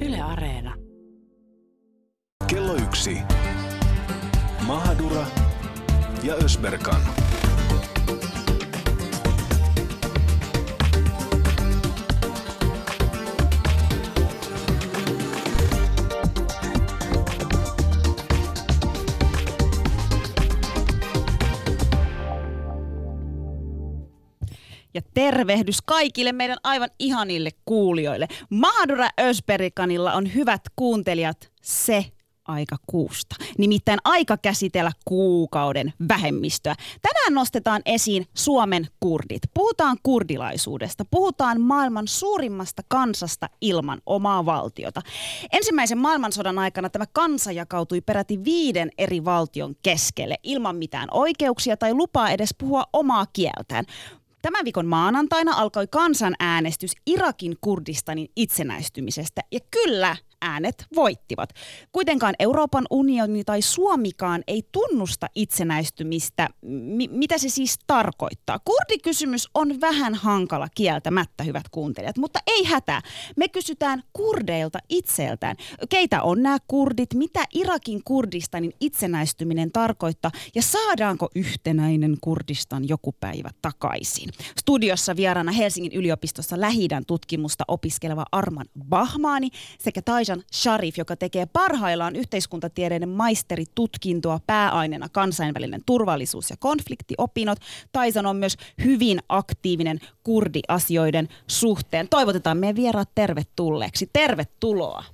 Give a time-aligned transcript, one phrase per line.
[0.00, 0.74] Yle Areena.
[2.48, 3.22] Kello yksi.
[4.66, 5.26] Mahadura
[6.24, 7.00] ja Ösberkan.
[25.14, 28.28] Tervehdys kaikille meidän aivan ihanille kuulijoille.
[28.50, 32.04] Mahadura Ösberikanilla on hyvät kuuntelijat se
[32.44, 33.36] aika kuusta.
[33.58, 36.74] Nimittäin aika käsitellä kuukauden vähemmistöä.
[37.02, 39.42] Tänään nostetaan esiin Suomen kurdit.
[39.54, 41.04] Puhutaan kurdilaisuudesta.
[41.10, 45.02] Puhutaan maailman suurimmasta kansasta ilman omaa valtiota.
[45.52, 51.94] Ensimmäisen maailmansodan aikana tämä kansa jakautui peräti viiden eri valtion keskelle ilman mitään oikeuksia tai
[51.94, 53.84] lupaa edes puhua omaa kieltään.
[54.42, 59.42] Tämän viikon maanantaina alkoi kansanäänestys Irakin Kurdistanin itsenäistymisestä.
[59.52, 61.50] Ja kyllä, äänet voittivat.
[61.92, 66.48] Kuitenkaan Euroopan unioni tai Suomikaan ei tunnusta itsenäistymistä.
[66.62, 68.58] M- mitä se siis tarkoittaa?
[68.58, 73.02] Kurdikysymys on vähän hankala kieltämättä, hyvät kuuntelijat, mutta ei hätää.
[73.36, 75.56] Me kysytään kurdeilta itseltään.
[75.88, 77.14] Keitä on nämä kurdit?
[77.14, 80.30] Mitä Irakin Kurdistanin itsenäistyminen tarkoittaa?
[80.54, 84.30] Ja saadaanko yhtenäinen Kurdistan joku päivä takaisin?
[84.60, 89.48] Studiossa vieraana Helsingin yliopistossa lähidän tutkimusta opiskeleva Arman Bahmani
[89.78, 97.58] sekä Taijan Sharif, joka tekee parhaillaan yhteiskuntatieteiden maisteritutkintoa pääaineena kansainvälinen turvallisuus ja konfliktiopinnot.
[97.92, 102.08] Taisan on myös hyvin aktiivinen kurdiasioiden suhteen.
[102.08, 104.10] Toivotetaan meidän vieraat tervetulleeksi.
[104.12, 105.04] Tervetuloa.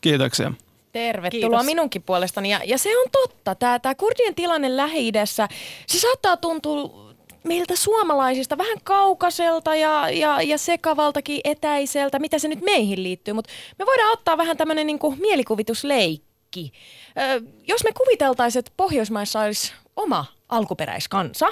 [0.00, 0.52] Kiitoksia.
[0.92, 1.66] Tervetuloa Kiitos.
[1.66, 2.50] minunkin puolestani.
[2.50, 5.48] Ja, ja se on totta, tämä, tämä kurdien tilanne Lähi-idässä,
[5.86, 7.05] se saattaa tuntua
[7.46, 13.52] meiltä suomalaisista vähän kaukaiselta ja, ja, ja sekavaltakin etäiseltä, mitä se nyt meihin liittyy, mutta
[13.78, 16.72] me voidaan ottaa vähän tämmöinen niin mielikuvitusleikki.
[17.18, 21.46] Ö, jos me kuviteltaisiin, että Pohjoismaissa olisi oma alkuperäiskansa,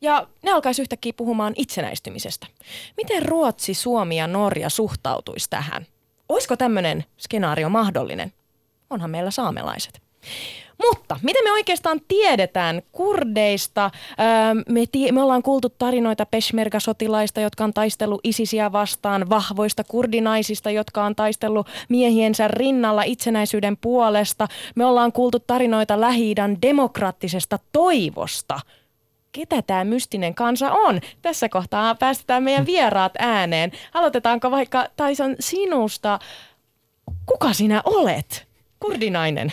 [0.00, 2.46] ja ne alkaisi yhtäkkiä puhumaan itsenäistymisestä.
[2.96, 5.86] Miten Ruotsi, Suomi ja Norja suhtautuisi tähän?
[6.28, 8.32] Olisiko tämmöinen skenaario mahdollinen?
[8.90, 10.02] Onhan meillä saamelaiset.
[10.88, 13.90] Mutta miten me oikeastaan tiedetään kurdeista?
[14.10, 20.70] Öö, me, tie, me ollaan kuultu tarinoita peshmerga-sotilaista, jotka on taistellut isisiä vastaan, vahvoista kurdinaisista,
[20.70, 24.48] jotka on taistellut miehiensä rinnalla itsenäisyyden puolesta.
[24.74, 28.60] Me ollaan kuultu tarinoita lähi demokraattisesta toivosta.
[29.32, 31.00] Ketä tämä mystinen kansa on?
[31.22, 33.72] Tässä kohtaa päästetään meidän vieraat ääneen.
[33.94, 36.18] Aloitetaanko vaikka Tyson sinusta?
[37.26, 38.46] Kuka sinä olet?
[38.80, 39.52] Kurdinainen.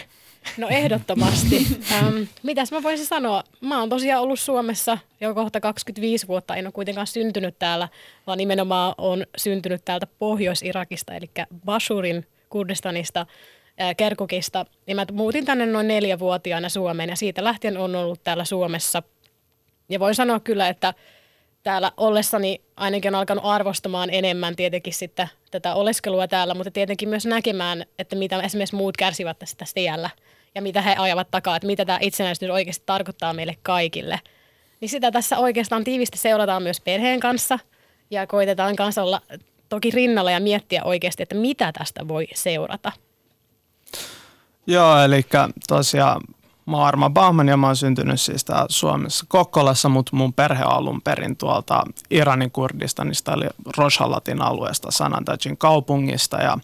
[0.57, 1.67] No ehdottomasti.
[1.91, 3.43] ähm, mitäs mä voisin sanoa?
[3.61, 6.55] Mä oon tosiaan ollut Suomessa jo kohta 25 vuotta.
[6.55, 7.87] En ole kuitenkaan syntynyt täällä,
[8.27, 11.29] vaan nimenomaan on syntynyt täältä Pohjois-Irakista, eli
[11.65, 13.25] Bashurin Kurdistanista,
[13.81, 14.65] äh, Kerkukista.
[14.87, 19.03] Ja mä muutin tänne noin neljävuotiaana Suomeen ja siitä lähtien on ollut täällä Suomessa.
[19.89, 20.93] Ja voin sanoa kyllä, että
[21.63, 27.25] täällä ollessani ainakin on alkanut arvostamaan enemmän tietenkin sitten tätä oleskelua täällä, mutta tietenkin myös
[27.25, 30.09] näkemään, että mitä esimerkiksi muut kärsivät tästä, tiellä
[30.55, 34.19] ja mitä he ajavat takaa, että mitä tämä itsenäisyys oikeasti tarkoittaa meille kaikille.
[34.81, 37.59] Niin sitä tässä oikeastaan tiivisti seurataan myös perheen kanssa
[38.11, 39.21] ja koitetaan kanssa olla
[39.69, 42.91] toki rinnalla ja miettiä oikeasti, että mitä tästä voi seurata.
[44.67, 45.25] Joo, eli
[45.67, 46.21] tosiaan
[46.71, 50.71] mä oon Arma Bahman ja mä oon syntynyt siis Suomessa Kokkolassa, mutta mun perhe on
[50.71, 53.45] alun perin tuolta Iranin Kurdistanista eli
[53.77, 56.37] Rojhalatin alueesta Sanandajin kaupungista.
[56.37, 56.57] Ja,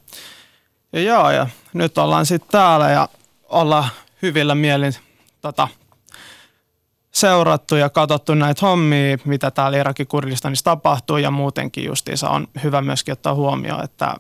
[0.94, 3.10] ja joo, ja nyt ollaan sitten täällä ja
[3.50, 3.90] ollaan
[4.22, 4.94] hyvillä mielin
[5.42, 5.68] tota,
[7.12, 12.82] seurattu ja katsottu näitä hommia, mitä täällä Irakin Kurdistanissa tapahtuu ja muutenkin justiinsa on hyvä
[12.82, 14.16] myöskin ottaa huomioon, että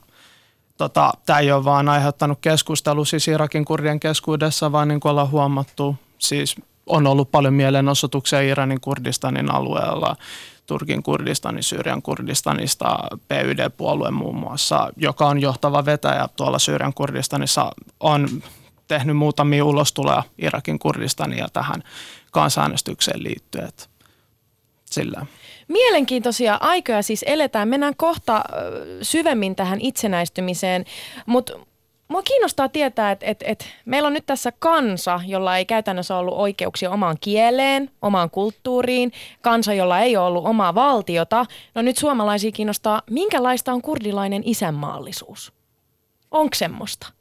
[0.78, 5.32] tota, tämä ei ole vaan aiheuttanut keskustelua siis Irakin kurdien keskuudessa, vaan niin kuin ollaan
[5.32, 6.56] huomattu, siis
[6.86, 10.16] on ollut paljon mielenosoituksia Iranin Kurdistanin alueella,
[10.66, 18.28] Turkin Kurdistanin, Syyrian Kurdistanista, PYD-puolue muun muassa, joka on johtava vetäjä tuolla Syyrian Kurdistanissa, on
[18.88, 21.84] tehnyt muutamia ulostuloja Irakin Kurdistania tähän
[22.32, 23.70] kansanäänestykseen liittyen.
[24.86, 25.26] Sillä.
[25.68, 27.68] Mielenkiintoisia aikoja siis eletään.
[27.68, 28.44] Mennään kohta
[29.02, 30.86] syvemmin tähän itsenäistymiseen,
[31.26, 31.54] mutta
[32.08, 36.38] mua kiinnostaa tietää, että et, et meillä on nyt tässä kansa, jolla ei käytännössä ollut
[36.38, 39.12] oikeuksia omaan kieleen, omaan kulttuuriin,
[39.42, 41.46] kansa, jolla ei ole ollut omaa valtiota.
[41.76, 45.54] No nyt suomalaisia kiinnostaa, minkälaista on kurdilainen isänmaallisuus?
[46.32, 47.17] Onko semmoista?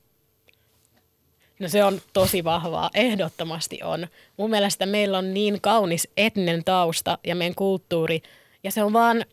[1.58, 4.06] No se on tosi vahvaa, ehdottomasti on.
[4.36, 8.22] Mun mielestä meillä on niin kaunis etninen tausta ja meidän kulttuuri,
[8.64, 9.24] ja se on vaan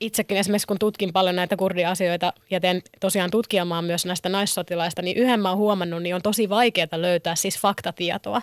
[0.00, 5.16] itsekin esimerkiksi kun tutkin paljon näitä kurdiasioita ja teen tosiaan tutkimaan myös näistä naissotilaista, niin
[5.16, 8.42] yhden mä oon huomannut, niin on tosi vaikeaa löytää siis faktatietoa.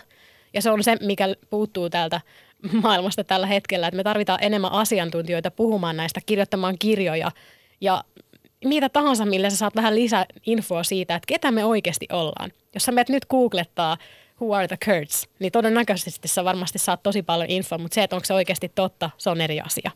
[0.54, 2.20] Ja se on se, mikä puuttuu täältä
[2.82, 7.30] maailmasta tällä hetkellä, että me tarvitaan enemmän asiantuntijoita puhumaan näistä, kirjoittamaan kirjoja
[7.80, 8.04] ja
[8.64, 12.52] mitä tahansa, millä sä saat vähän lisää infoa siitä, että ketä me oikeasti ollaan.
[12.74, 13.96] Jos sä menet nyt googlettaa
[14.40, 18.16] Who are the Kurds, niin todennäköisesti sä varmasti saat tosi paljon infoa, mutta se, että
[18.16, 19.90] onko se oikeasti totta, se on eri asia.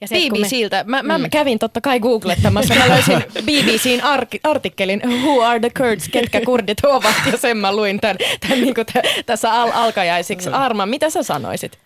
[0.00, 0.84] Ja se, BBCltä.
[0.84, 1.30] Mä, mä mm.
[1.30, 2.74] kävin totta kai googlettamassa.
[2.74, 7.14] Mä löysin BBCin ar- artikkelin Who are the Kurds, ketkä kurdit ovat.
[7.32, 10.48] Ja sen mä luin tämän, tämän niin t- tässä al- alkajaisiksi.
[10.48, 11.78] Arma, mitä sä sanoisit?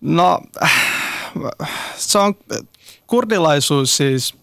[0.00, 0.40] No,
[1.96, 2.34] se on,
[3.06, 4.39] kurdilaisuus siis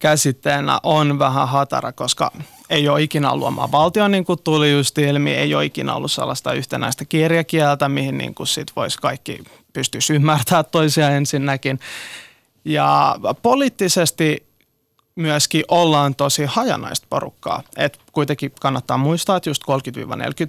[0.00, 2.32] käsitteenä on vähän hatara, koska
[2.70, 6.12] ei ole ikinä ollut omaa valtio, niin kuin tuli just ilmi, ei ole ikinä ollut
[6.12, 11.80] sellaista yhtenäistä kirjakieltä, mihin niin kuin sit voisi kaikki pystyä ymmärtämään toisia ensinnäkin.
[12.64, 14.46] Ja poliittisesti
[15.16, 17.62] myöskin ollaan tosi hajanaista porukkaa.
[17.76, 19.72] Et kuitenkin kannattaa muistaa, että just 30-40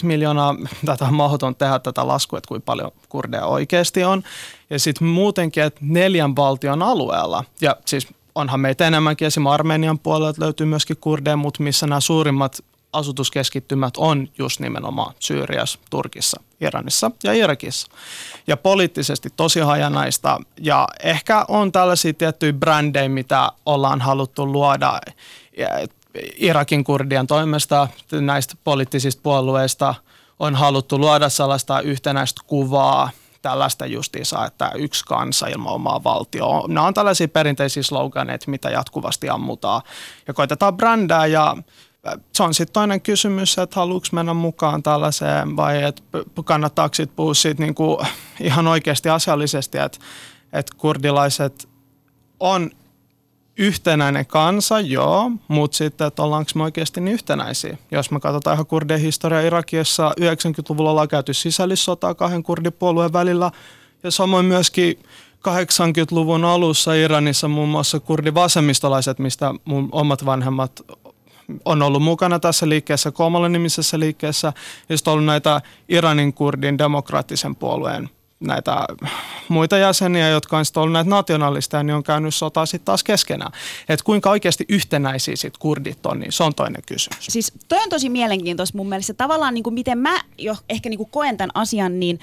[0.04, 0.56] miljoonaa,
[0.86, 4.24] tätä on mahdoton tehdä tätä laskua, että kuinka paljon kurdeja oikeasti on.
[4.70, 10.42] Ja sitten muutenkin, että neljän valtion alueella, ja siis onhan meitä enemmänkin, esimerkiksi Armenian puolelta
[10.42, 12.64] löytyy myöskin kurdeja, mutta missä nämä suurimmat
[12.94, 17.88] asutuskeskittymät on just nimenomaan Syyriassa, Turkissa, Iranissa ja Irakissa.
[18.48, 25.02] Ja poliittisesti tosi hajanaista ja ehkä on tällaisia tiettyjä brändejä, mitä ollaan haluttu luoda
[26.36, 29.96] Irakin kurdien toimesta näistä poliittisista puolueista
[30.40, 33.10] on haluttu luoda sellaista yhtenäistä kuvaa
[33.42, 36.68] tällaista justiinsa, että yksi kansa ilman omaa valtioa.
[36.68, 39.82] Nämä on tällaisia perinteisiä sloganeita, mitä jatkuvasti ammutaan
[40.28, 41.58] ja koitetaan brändää ja
[42.34, 46.02] se on sitten toinen kysymys, että haluatko mennä mukaan tällaiseen vai että
[46.46, 48.08] kannattaako sitten puhua siitä niin kuin
[48.40, 50.00] ihan oikeasti asiallisesti, että,
[50.54, 51.70] että kurdilaiset
[52.40, 52.72] on
[53.58, 57.78] yhtenäinen kansa, joo, mutta sitten, että ollaanko me oikeasti niin yhtenäisiä.
[57.92, 63.52] Jos me katsotaan ihan kurdien historiaa Irakiassa, 90-luvulla ollaan käyty sisällissotaa kahden kurdipuolueen välillä
[64.04, 65.00] ja samoin myöskin
[65.48, 70.82] 80-luvun alussa Iranissa muun muassa kurdivasemmistolaiset, mistä mun omat vanhemmat
[71.66, 74.54] on ollut mukana tässä liikkeessä, Komalla nimisessä liikkeessä,
[74.90, 78.10] ja sitten on ollut näitä Iranin kurdin demokraattisen puolueen
[78.42, 78.88] näitä
[79.48, 83.52] muita jäseniä, jotka on sitten ollut näitä nationalisteja, niin on käynyt sotaa sitten taas keskenään.
[83.90, 87.26] Että kuinka oikeasti yhtenäisiä sitten kurdit on, niin se on toinen kysymys.
[87.26, 89.14] Siis toi on tosi mielenkiintoista mun mielestä.
[89.14, 92.20] Tavallaan niin kuin miten mä jo ehkä niin kuin koen tämän asian, niin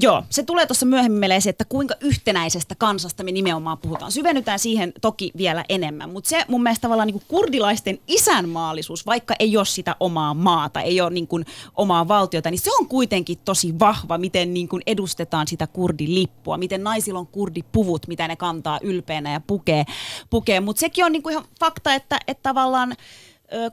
[0.00, 4.12] Joo, se tulee tuossa myöhemmin meille esiin, että kuinka yhtenäisestä kansasta me nimenomaan puhutaan.
[4.12, 9.56] Syvennytään siihen toki vielä enemmän, mutta se mun mielestä tavallaan niin kurdilaisten isänmaallisuus, vaikka ei
[9.56, 13.78] ole sitä omaa maata, ei ole niin kuin omaa valtiota, niin se on kuitenkin tosi
[13.78, 19.32] vahva, miten niin kuin edustetaan sitä kurdilippua, miten naisilla on kurdipuvut, mitä ne kantaa ylpeänä
[19.32, 19.84] ja pukee.
[20.30, 20.60] pukee.
[20.60, 22.96] Mutta sekin on niin kuin ihan fakta, että, että tavallaan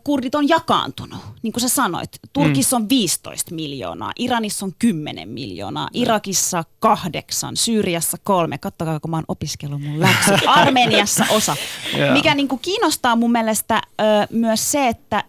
[0.04, 1.20] kurdit on jakaantunut.
[1.42, 8.18] Niin kuin sä sanoit, Turkissa on 15 miljoonaa, Iranissa on 10 miljoonaa, Irakissa kahdeksan, Syyriassa
[8.24, 8.58] kolme.
[8.58, 10.31] Kattokaa, kun mä oon opiskellut mun läksy.
[10.48, 11.56] Armeniassa osa.
[12.14, 15.24] Mikä niin kuin kiinnostaa mun mielestä ö, myös se, että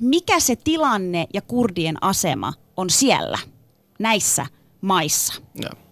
[0.00, 3.38] mikä se tilanne ja kurdien asema on siellä,
[3.98, 4.46] näissä
[4.80, 5.34] maissa.
[5.62, 5.88] Yeah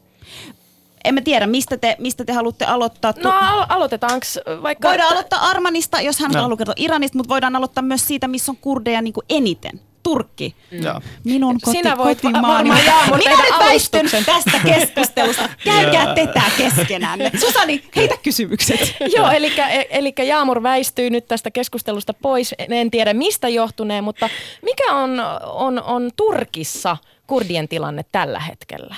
[1.07, 3.15] en mä tiedä, mistä te, mistä te haluatte aloittaa.
[3.23, 4.27] No al- aloitetaanko
[4.63, 4.89] vaikka...
[4.89, 6.41] Voidaan aloittaa Armanista, jos hän no.
[6.41, 9.81] haluaa kertoa Iranista, mutta voidaan aloittaa myös siitä, missä on kurdeja niin kuin eniten.
[10.03, 10.55] Turkki.
[10.71, 10.79] Mm.
[11.25, 12.71] Minun koti, Sinä voit kotimaani.
[12.71, 15.49] Va- varmaan Minä nyt väistyn tästä keskustelusta.
[15.65, 17.21] Käykää tätä keskenään.
[17.41, 18.97] Susani, heitä kysymykset.
[19.17, 19.53] Joo, eli,
[19.91, 22.55] eli Jaamur väistyy nyt tästä keskustelusta pois.
[22.59, 24.29] En tiedä mistä johtuneen, mutta
[24.63, 28.95] mikä on, on, on Turkissa kurdien tilanne tällä hetkellä?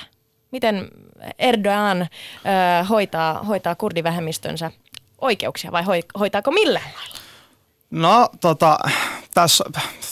[0.50, 0.88] Miten
[1.38, 4.70] Erdogan äh, hoitaa, hoitaa kurdivähemmistönsä
[5.20, 5.84] oikeuksia vai
[6.18, 7.18] hoitaako millään lailla?
[7.90, 8.78] No tota,
[9.34, 9.64] tässä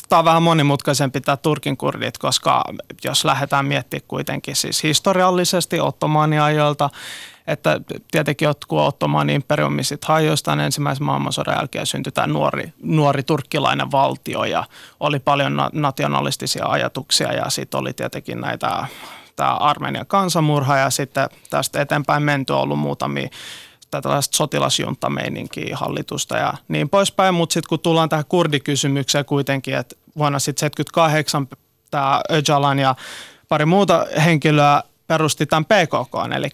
[0.08, 2.64] tämä on vähän monimutkaisempi tämä Turkin kurdit, koska
[3.04, 6.90] jos lähdetään miettimään kuitenkin siis historiallisesti ottomaaniajoilta,
[7.46, 13.92] että tietenkin kun Ottomaan imperiumi sitten hajosi ensimmäisen maailmansodan jälkeen syntyi tämä nuori, nuori turkkilainen
[13.92, 14.64] valtio ja
[15.00, 18.86] oli paljon nationalistisia ajatuksia ja sitten oli tietenkin näitä
[19.36, 23.28] tämä Armenian kansanmurha ja sitten tästä eteenpäin menty on ollut muutamia
[23.90, 27.34] tällaista sotilasjuntameininkiä hallitusta ja niin poispäin.
[27.34, 31.48] Mutta sitten kun tullaan tähän kurdikysymykseen kuitenkin, että vuonna sitten 78
[31.90, 32.94] tämä Öcalan ja
[33.48, 36.48] pari muuta henkilöä perusti tämän PKK, eli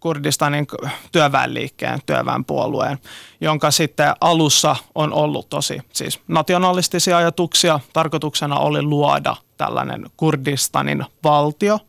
[0.00, 0.66] Kurdistanin
[1.12, 2.98] työväenliikkeen, työväenpuolueen,
[3.40, 7.80] jonka sitten alussa on ollut tosi siis nationalistisia ajatuksia.
[7.92, 11.78] Tarkoituksena oli luoda tällainen Kurdistanin valtio–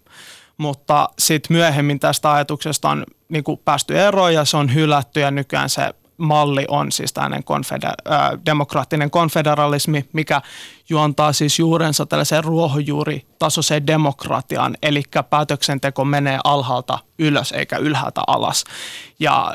[0.57, 5.31] mutta sitten myöhemmin tästä ajatuksesta on niin kuin päästy eroon ja se on hylätty ja
[5.31, 10.41] nykyään se malli on siis tällainen konfeder- äh, demokraattinen konfederalismi, mikä
[10.89, 18.63] juontaa siis juurensa tällaiseen ruohonjuuritasoiseen demokratiaan, eli päätöksenteko menee alhaalta ylös eikä ylhäältä alas.
[19.19, 19.53] Ja,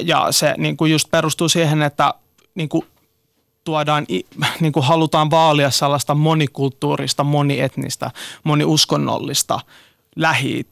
[0.00, 2.14] ja se niin kuin just perustuu siihen, että
[2.54, 2.86] niin kuin
[3.64, 4.06] tuodaan,
[4.60, 8.10] niin kuin halutaan vaalia sellaista monikulttuurista, monietnistä,
[8.44, 9.60] moniuskonnollista
[10.16, 10.66] lähi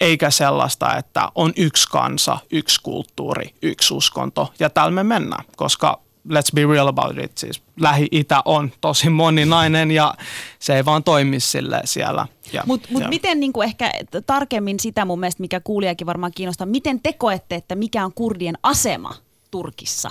[0.00, 4.52] eikä sellaista, että on yksi kansa, yksi kulttuuri, yksi uskonto.
[4.58, 9.90] Ja täällä me mennään, koska let's be real about it, siis Lähi-Itä on tosi moninainen
[9.90, 10.14] ja
[10.58, 12.26] se ei vaan toimi sille siellä.
[12.66, 13.92] Mutta mut miten niin kuin ehkä
[14.26, 18.58] tarkemmin sitä mun mielestä, mikä kuulijakin varmaan kiinnostaa, miten te koette, että mikä on kurdien
[18.62, 19.14] asema
[19.50, 20.10] Turkissa?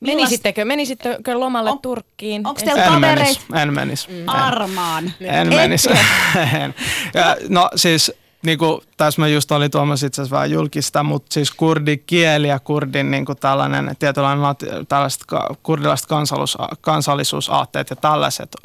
[0.00, 2.46] Menisittekö, menisittekö lomalle on, Turkkiin?
[2.46, 4.08] Onko teillä en menis, en menis.
[4.08, 4.14] Mm.
[4.26, 5.12] Armaan.
[5.20, 5.88] En menis.
[6.62, 6.74] en.
[7.14, 8.12] Ja, no siis
[8.42, 12.58] niin kuin, tässä mä just olin tuomassa itse asiassa vähän julkista, mutta siis kurdikieli ja
[12.58, 14.56] kurdin niin kuin tällainen tietynlainen
[14.88, 15.24] tällaiset
[15.62, 18.56] kurdilaiset kansallisuus, kansallisuusaatteet ja tällaiset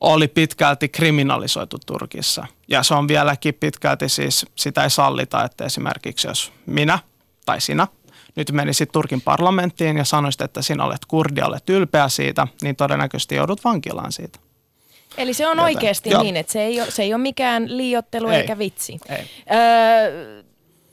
[0.00, 2.46] oli pitkälti kriminalisoitu Turkissa.
[2.68, 6.98] Ja se on vieläkin pitkälti siis, sitä ei sallita, että esimerkiksi jos minä
[7.46, 7.86] tai sinä–
[8.36, 13.34] nyt menisit Turkin parlamenttiin ja sanoisit, että sinä olet kurdi, olet ylpeä siitä, niin todennäköisesti
[13.34, 14.38] joudut vankilaan siitä.
[15.18, 16.22] Eli se on Joten, oikeasti jo.
[16.22, 18.40] niin, että se ei ole, se ei ole mikään liiottelu ei.
[18.40, 18.98] eikä vitsi.
[19.08, 19.24] Ei.
[19.52, 20.42] Öö,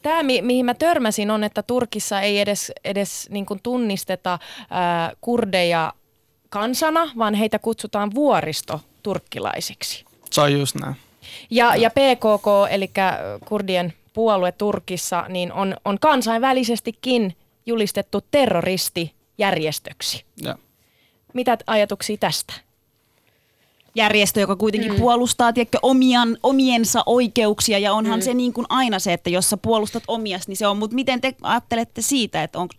[0.01, 4.39] Tämä, mi- mihin mä törmäsin, on, että Turkissa ei edes, edes niin tunnisteta
[4.69, 5.93] ää, kurdeja
[6.49, 10.05] kansana, vaan heitä kutsutaan vuoristo turkkilaisiksi.
[10.31, 10.95] Se on just näin.
[11.49, 12.91] Ja, ja PKK, eli
[13.45, 20.25] kurdien puolue Turkissa niin on, on kansainvälisestikin julistettu terroristijärjestöksi.
[20.41, 20.57] Ja.
[21.33, 22.53] Mitä ajatuksia tästä?
[23.95, 24.99] järjestö, joka kuitenkin mm.
[24.99, 28.23] puolustaa tiedätkö, omian, omiensa oikeuksia ja onhan mm.
[28.23, 30.77] se niin kuin aina se, että jos sä puolustat omias, niin se on.
[30.77, 32.69] Mutta miten te ajattelette siitä, että on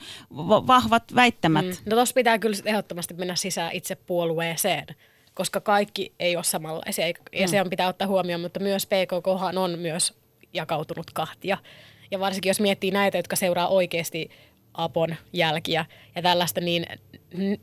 [0.66, 1.66] vahvat väittämät?
[1.66, 1.72] Mm.
[1.86, 4.86] No tuossa pitää kyllä ehdottomasti mennä sisään itse puolueeseen,
[5.34, 7.48] koska kaikki ei ole samanlaisia ja mm.
[7.48, 10.14] se on pitää ottaa huomioon, mutta myös PKK on myös
[10.54, 11.58] jakautunut kahtia.
[12.10, 14.30] Ja varsinkin jos miettii näitä, jotka seuraa oikeasti
[14.74, 16.86] Apon jälkiä ja tällaista, niin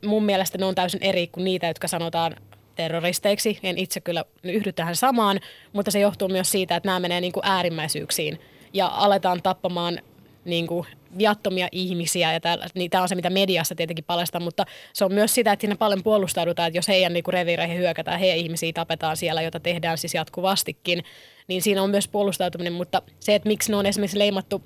[0.04, 2.36] mun mielestä ne on täysin eri kuin niitä, jotka sanotaan
[2.74, 3.58] terroristeiksi.
[3.62, 5.40] En itse kyllä yhdy tähän samaan,
[5.72, 8.40] mutta se johtuu myös siitä, että nämä menee niin kuin äärimmäisyyksiin
[8.72, 10.00] ja aletaan tappamaan
[10.44, 10.86] niin kuin
[11.18, 15.14] viattomia ihmisiä, ja tämä, niin tämä on se, mitä mediassa tietenkin paljastaa, mutta se on
[15.14, 19.16] myös sitä, että siinä paljon puolustaudutaan, että jos heidän niin reviireihin hyökätään, heidän ihmisiä tapetaan
[19.16, 21.04] siellä, jota tehdään siis jatkuvastikin,
[21.48, 24.62] niin siinä on myös puolustautuminen, mutta se, että miksi ne on esimerkiksi leimattu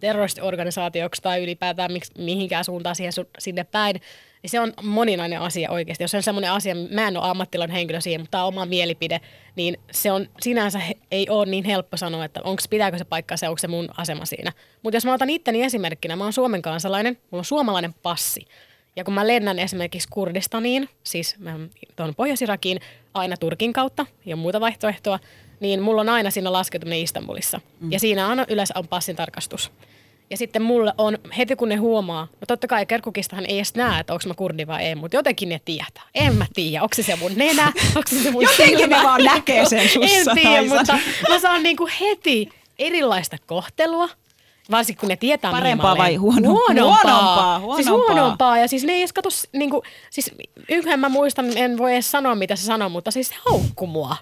[0.00, 4.00] terroristiorganisaatioksi tai ylipäätään miksi, mihinkään suuntaan siihen, sinne päin,
[4.44, 6.04] niin se on moninainen asia oikeasti.
[6.04, 8.66] Jos se on semmoinen asia, mä en ole ammattilainen henkilö siihen, mutta tämä on oma
[8.66, 9.20] mielipide,
[9.56, 13.48] niin se on sinänsä ei ole niin helppo sanoa, että onko, pitääkö se paikkaa se,
[13.48, 14.52] onko se mun asema siinä.
[14.82, 18.46] Mutta jos mä otan itteni esimerkkinä, mä oon Suomen kansalainen, mulla on suomalainen passi.
[18.96, 21.36] Ja kun mä lennän esimerkiksi Kurdistaniin, siis
[21.96, 22.80] tuon Pohjois-Irakiin,
[23.14, 25.18] aina Turkin kautta ja muuta vaihtoehtoa,
[25.60, 27.60] niin mulla on aina siinä laskeutuminen Istanbulissa.
[27.80, 27.92] Mm.
[27.92, 29.72] Ja siinä aina yleensä on passin tarkastus.
[30.30, 34.00] Ja sitten mulle on, heti kun ne huomaa, no totta kai Kerkukistahan ei edes näe,
[34.00, 36.02] että onko mä kurdi vai ei, mutta jotenkin ne tietää.
[36.14, 38.96] En mä tiedä, onko se mun nenä, onko se mun Jotenkin silmä.
[38.96, 40.30] ne vaan näkee sen sussa.
[40.30, 44.08] en tiedä, mutta mä saan niinku heti erilaista kohtelua.
[44.70, 46.84] Varsinkin kun ne tietää, Parempaa vai huono, huonompaa?
[46.84, 47.76] Huonompaa, huonompaa.
[47.76, 48.58] Siis huonompaa.
[48.58, 50.30] Ja siis ne ei edes katso, niinku, siis
[50.68, 54.16] yhden mä muistan, en voi edes sanoa mitä se sanoo, mutta siis se haukku mua.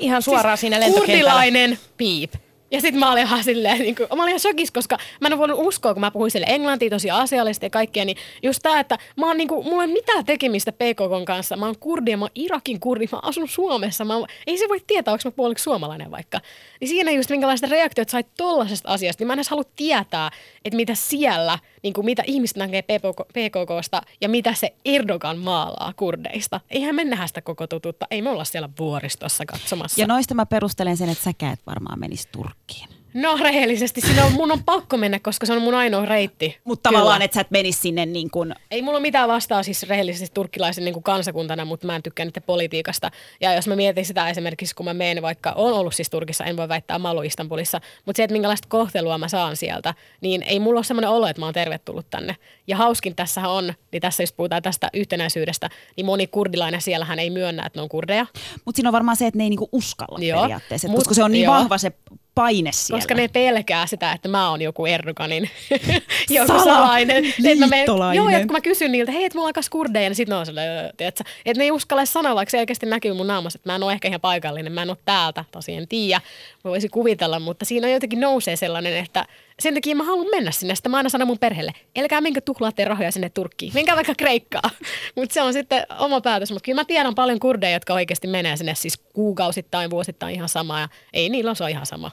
[0.00, 1.20] Ihan suoraan siis siinä lentokentällä.
[1.20, 2.34] Kurdilainen piip.
[2.72, 5.38] Ja sitten mä olin ihan silleen, niin kuin, mä olin ihan shokis, koska mä en
[5.38, 8.98] voinut uskoa, kun mä puhuin sille englantia tosi asiallisesti ja kaikkea, niin just tää, että
[9.16, 11.56] mä oon niinku, mulla ei ole mitään tekemistä PKK kanssa.
[11.56, 14.04] Mä oon kurdi ja mä oon Irakin kurdi, mä asun Suomessa.
[14.04, 16.40] Mä oon, ei se voi tietää, onko mä puoliksi suomalainen vaikka.
[16.80, 20.30] Niin siinä just minkälaista reaktiot sait tollasesta asiasta, niin mä en edes halua tietää,
[20.64, 25.92] että mitä siellä, niin kuin mitä ihmiset näkee PKK, PKKsta ja mitä se Erdogan maalaa
[25.96, 26.60] kurdeista.
[26.70, 30.00] Eihän me nähdä sitä koko tututta, ei me olla siellä vuoristossa katsomassa.
[30.00, 33.01] Ja noista mä perustelen sen, että sä et varmaan menisi Turkkiin.
[33.14, 36.58] No rehellisesti, siinä on, mun on pakko mennä, koska se on mun ainoa reitti.
[36.64, 38.54] Mutta tavallaan, että sä et menisi sinne niin kuin...
[38.70, 42.26] Ei mulla ole mitään vastaa siis rehellisesti turkkilaisen niin kuin kansakuntana, mutta mä en tykkää
[42.26, 43.10] niitä politiikasta.
[43.40, 46.56] Ja jos mä mietin sitä esimerkiksi, kun mä menen vaikka, on ollut siis Turkissa, en
[46.56, 50.60] voi väittää, mä ollut Istanbulissa, mutta se, että minkälaista kohtelua mä saan sieltä, niin ei
[50.60, 52.36] mulla ole semmoinen olo, että mä oon tervetullut tänne.
[52.66, 57.30] Ja hauskin tässä on, niin tässä jos puhutaan tästä yhtenäisyydestä, niin moni kurdilainen siellähän ei
[57.30, 58.26] myönnä, että ne on kurdeja.
[58.64, 60.40] Mutta siinä on varmaan se, että ne ei niinku uskalla Joo.
[60.40, 61.54] periaatteessa, mut, koska se on niin joo.
[61.54, 61.92] vahva se
[62.34, 62.98] paine siellä.
[62.98, 65.50] Koska ne pelkää sitä, että mä oon joku Erdoganin
[66.30, 67.24] joku salainen.
[67.24, 68.16] Liittolainen.
[68.16, 70.38] joo, että kun mä kysyn niiltä, hei, että mulla on kas kurdeja, niin sitten ne
[70.38, 71.24] on silleen, että
[71.56, 74.20] ne ei uskalla sanoa, vaikka selkeästi näkyy mun naamassa, että mä en ole ehkä ihan
[74.20, 76.20] paikallinen, mä en ole täältä, tosiaan tiedä,
[76.64, 79.26] voisi kuvitella, mutta siinä jotenkin nousee sellainen, että
[79.62, 80.74] sen takia mä haluan mennä sinne.
[80.74, 83.72] Sitten mä aina sanon mun perheelle, älkää minkä tuhlaatte rahoja sinne Turkkiin.
[83.74, 84.70] Minkä vaikka Kreikkaa.
[85.16, 86.50] Mutta se on sitten oma päätös.
[86.50, 90.80] Mutta kyllä mä tiedän paljon kurdeja, jotka oikeasti menee sinne siis kuukausittain, vuosittain ihan sama.
[90.80, 92.10] Ja ei niillä se on ihan sama.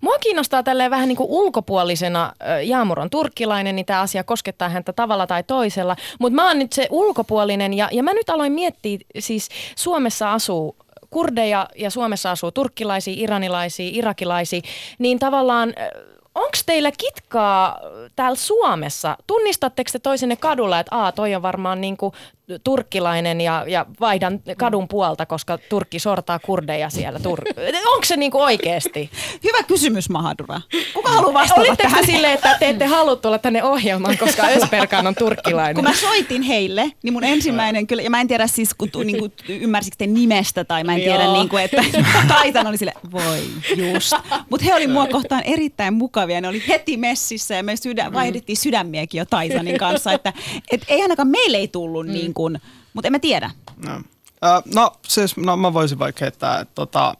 [0.00, 4.68] Mua kiinnostaa tälleen vähän niin kuin ulkopuolisena, ö, Jaamur on turkkilainen, niin tämä asia koskettaa
[4.68, 5.96] häntä tavalla tai toisella.
[6.18, 10.76] Mutta mä oon nyt se ulkopuolinen ja, ja mä nyt aloin miettiä, siis Suomessa asuu
[11.10, 14.60] kurdeja ja Suomessa asuu turkkilaisia, iranilaisia, irakilaisia,
[14.98, 15.74] niin tavallaan
[16.34, 17.78] onko teillä kitkaa
[18.16, 19.16] täällä Suomessa?
[19.26, 22.12] Tunnistatteko te toisenne kadulla, että aa, toi on varmaan niinku
[22.64, 27.18] turkkilainen ja, ja vaihdan kadun puolta, koska Turkki sortaa kurdeja siellä.
[27.18, 29.10] Tur- onko se niinku oikeasti?
[29.44, 30.60] Hyvä kysymys, Mahadura.
[30.94, 32.06] Kuka haluaa vastata Olitteko tähän?
[32.06, 35.74] te silleen, että te ette halua tulla tänne ohjelmaan, koska Ösperkan on turkkilainen?
[35.74, 39.02] Kun mä soitin heille, niin mun ensimmäinen kyllä, ja mä en tiedä siis, kun tu,
[39.02, 41.32] niin kuin, ymmärsikö te nimestä tai mä en tiedä, Joo.
[41.32, 41.84] niin kuin, että
[42.28, 43.38] Taitan oli sille, voi
[43.76, 44.12] just.
[44.50, 48.56] Mutta he oli mua kohtaan erittäin mukavia, ne oli heti messissä ja me sydän, vaihdettiin
[48.56, 50.32] sydämiäkin jo Taitanin kanssa, että
[50.70, 52.60] et ei ainakaan meille ei tullut niin kuin,
[52.94, 53.50] mutta en mä tiedä.
[53.86, 53.94] No.
[54.44, 57.14] Ö, no siis no, mä voisin vaikka heittää, että tota,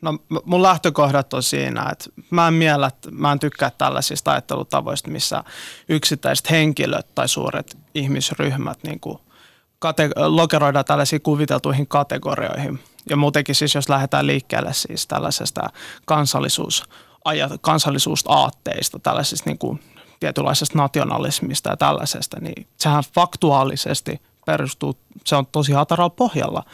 [0.00, 5.44] no, mun lähtökohdat on siinä, että mä en miellä, mä en tykkää tällaisista ajattelutavoista, missä
[5.88, 9.18] yksittäiset henkilöt tai suuret ihmisryhmät niin kuin
[9.78, 12.80] kate- lokeroidaan tällaisiin kuviteltuihin kategorioihin.
[13.10, 15.70] Ja muutenkin siis, jos lähdetään liikkeelle siis tällaisesta
[16.04, 16.82] kansallisuus,
[17.60, 19.80] kansallisuusaatteista, tällaisesta niin kuin
[20.20, 26.64] tietynlaisesta nationalismista ja tällaisesta, niin sehän faktuaalisesti perustuu, se on tosi hataralla pohjalla.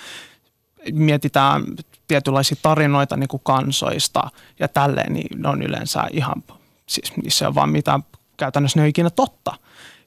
[0.93, 1.65] Mietitään
[2.09, 6.45] tietynlaisia tarinoita niin kuin kansoista ja tälleen, niin ne on yleensä ihan,
[6.87, 8.03] siis niissä ole vaan mitään,
[8.37, 9.55] käytännössä ne ole ikinä totta.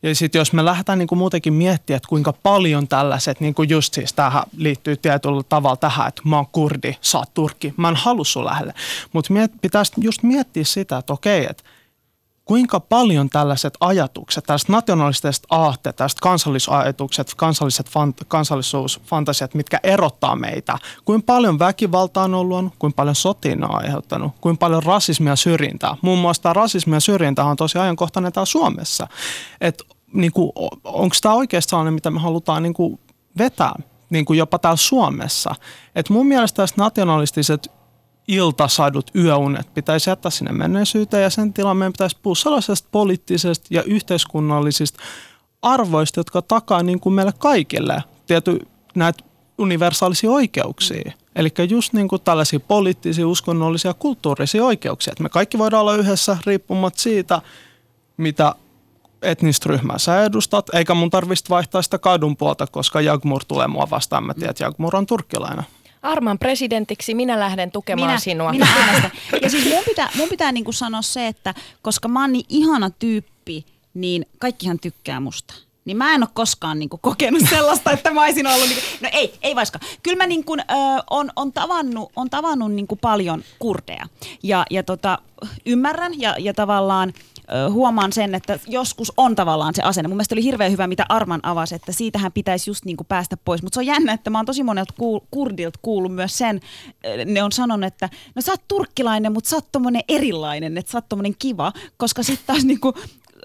[0.04, 3.70] Ja sitten jos me lähdetään niin kuin muutenkin miettimään, että kuinka paljon tällaiset, niin kuin
[3.70, 7.90] just siis tähän liittyy tietyllä tavalla tähän, että mä oon kurdi, sä oot turkki, mä
[7.90, 8.74] en halua sun lähelle.
[9.13, 11.63] Mutta pitäisi just miettiä sitä, että okei, että
[12.46, 20.78] kuinka paljon tällaiset ajatukset, tällaiset nationalistiset aatteet, tällaiset kansallisajatukset, kansalliset fant- kansallisuusfantasiat, mitkä erottaa meitä,
[21.06, 25.36] kuinka paljon väkivaltaa on ollut, kuinka paljon sotia ne on aiheuttanut, kuinka paljon rasismia ja
[25.36, 25.98] syrjintää.
[26.02, 29.08] Muun muassa tämä rasismi ja syrjintä on tosi ajankohtainen täällä Suomessa.
[30.13, 30.32] Niin
[30.84, 33.00] onko tämä oikeasti sellainen, mitä me halutaan niin kuin
[33.38, 33.74] vetää
[34.10, 35.56] niin kuin jopa täällä Suomessa.
[35.96, 37.72] Et mun mielestä tällaiset nationalistiset
[38.28, 43.84] iltasadut, yöunet pitäisi jättää sinne menneisyyteen ja sen tilaan meidän pitäisi puhua sellaisesta poliittisesta ja
[43.84, 45.00] yhteiskunnallisista
[45.62, 48.60] arvoista, jotka takaa niin kuin meille kaikille tiety,
[48.96, 49.24] näitä
[49.58, 51.12] universaalisia oikeuksia.
[51.36, 55.12] Eli just niin kuin tällaisia poliittisia, uskonnollisia ja kulttuurisia oikeuksia.
[55.12, 57.42] Että me kaikki voidaan olla yhdessä riippumatta siitä,
[58.18, 58.56] mitä
[59.22, 63.88] etnistä ryhmää sä edustat, eikä mun tarvitsisi vaihtaa sitä kadun puolta, koska Jagmur tulee mua
[63.90, 64.24] vastaan.
[64.24, 65.66] Mä tiedän, että Jagmur on turkkilainen.
[66.04, 68.52] Arman presidentiksi minä lähden tukemaan minä, sinua.
[68.52, 69.12] Minä äänestä.
[69.42, 72.89] Ja siis mun pitää, mun pitää niinku sanoa se, että koska mä oon niin ihana
[72.89, 75.54] tyyppi, niin kaikkihan tykkää musta.
[75.86, 79.34] Niin mä en ole koskaan niinku kokenut sellaista, että mä olisin ollut, niinku, no ei,
[79.42, 79.80] ei vaiska.
[80.04, 80.63] Kyllä mä niinku, ö,
[81.10, 84.06] on, on tavannut, on tavannut niinku paljon kurdeja.
[84.44, 85.18] Ja, ja tota,
[85.66, 87.13] ymmärrän ja, ja tavallaan
[87.69, 90.08] huomaan sen, että joskus on tavallaan se asenne.
[90.08, 93.63] Mun mielestä oli hirveän hyvä, mitä Arman avasi, että siitähän pitäisi just niinku päästä pois.
[93.63, 96.62] Mutta se on jännä, että mä oon tosi monelta kuul- kurdilta kuullut myös sen,
[97.25, 100.97] ne on sanonut, että no sä oot turkkilainen, mutta sä oot tommonen erilainen, että sä
[100.97, 102.93] oot tommonen kiva, koska sitten taas niinku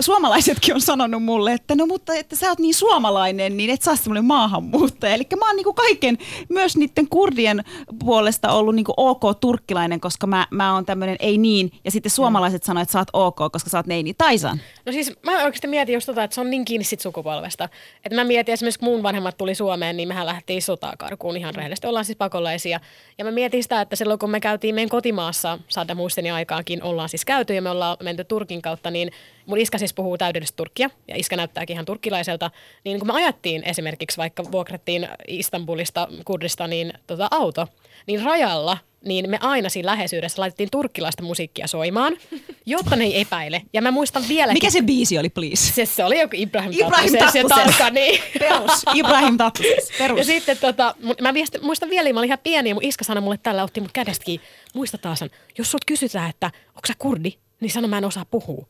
[0.00, 3.96] suomalaisetkin on sanonut mulle, että no mutta että sä oot niin suomalainen, niin et saa
[3.96, 5.14] semmoinen maahanmuuttaja.
[5.14, 7.64] Eli mä oon niinku kaiken, myös niiden kurdien
[8.04, 11.72] puolesta ollut niinku ok turkkilainen, koska mä, mä oon tämmöinen ei niin.
[11.84, 14.14] Ja sitten suomalaiset sanoo, että sä oot ok, koska sä oot neini.
[14.14, 14.60] Taisan.
[14.86, 17.68] No siis mä oikeasti mietin just tota, että se on niin kiinni sit sukupolvesta.
[18.04, 21.54] Että mä mietin esimerkiksi, kun mun vanhemmat tuli Suomeen, niin mehän lähdettiin sotaa karkuun ihan
[21.54, 21.86] rehellisesti.
[21.86, 22.80] Ollaan siis pakolaisia.
[23.18, 27.08] Ja mä mietin sitä, että silloin kun me käytiin meidän kotimaassa Saddam Husseinin aikaankin, ollaan
[27.08, 29.10] siis käyty ja me ollaan menty Turkin kautta, niin
[29.48, 32.50] mun iskä siis puhuu täydellistä turkkia ja iskä näyttääkin ihan turkkilaiselta.
[32.84, 37.66] Niin kun me ajattiin esimerkiksi, vaikka vuokrattiin Istanbulista Kurdistaniin tota auto,
[38.06, 42.16] niin rajalla niin me aina siinä läheisyydessä laitettiin turkkilaista musiikkia soimaan,
[42.66, 43.62] jotta ne ei epäile.
[43.72, 44.54] Ja mä muistan vieläkin.
[44.54, 45.72] Mikä se biisi oli, please?
[45.72, 47.46] Se, se oli joku Ibrahim, Ibrahim Tatluses.
[47.48, 48.22] Tarka, niin.
[48.38, 48.82] Perus.
[48.94, 49.90] Ibrahim Tatluses.
[49.98, 50.18] Perus.
[50.18, 51.32] Ja sitten tota, mä
[51.62, 54.40] muistan vielä, mä olin ihan pieni ja mun iskä sanoi mulle tällä, otti mut kädestäkin.
[54.74, 55.24] Muista taas,
[55.58, 58.66] jos sut kysytään, että onko sä kurdi, niin sano mä en osaa puhua.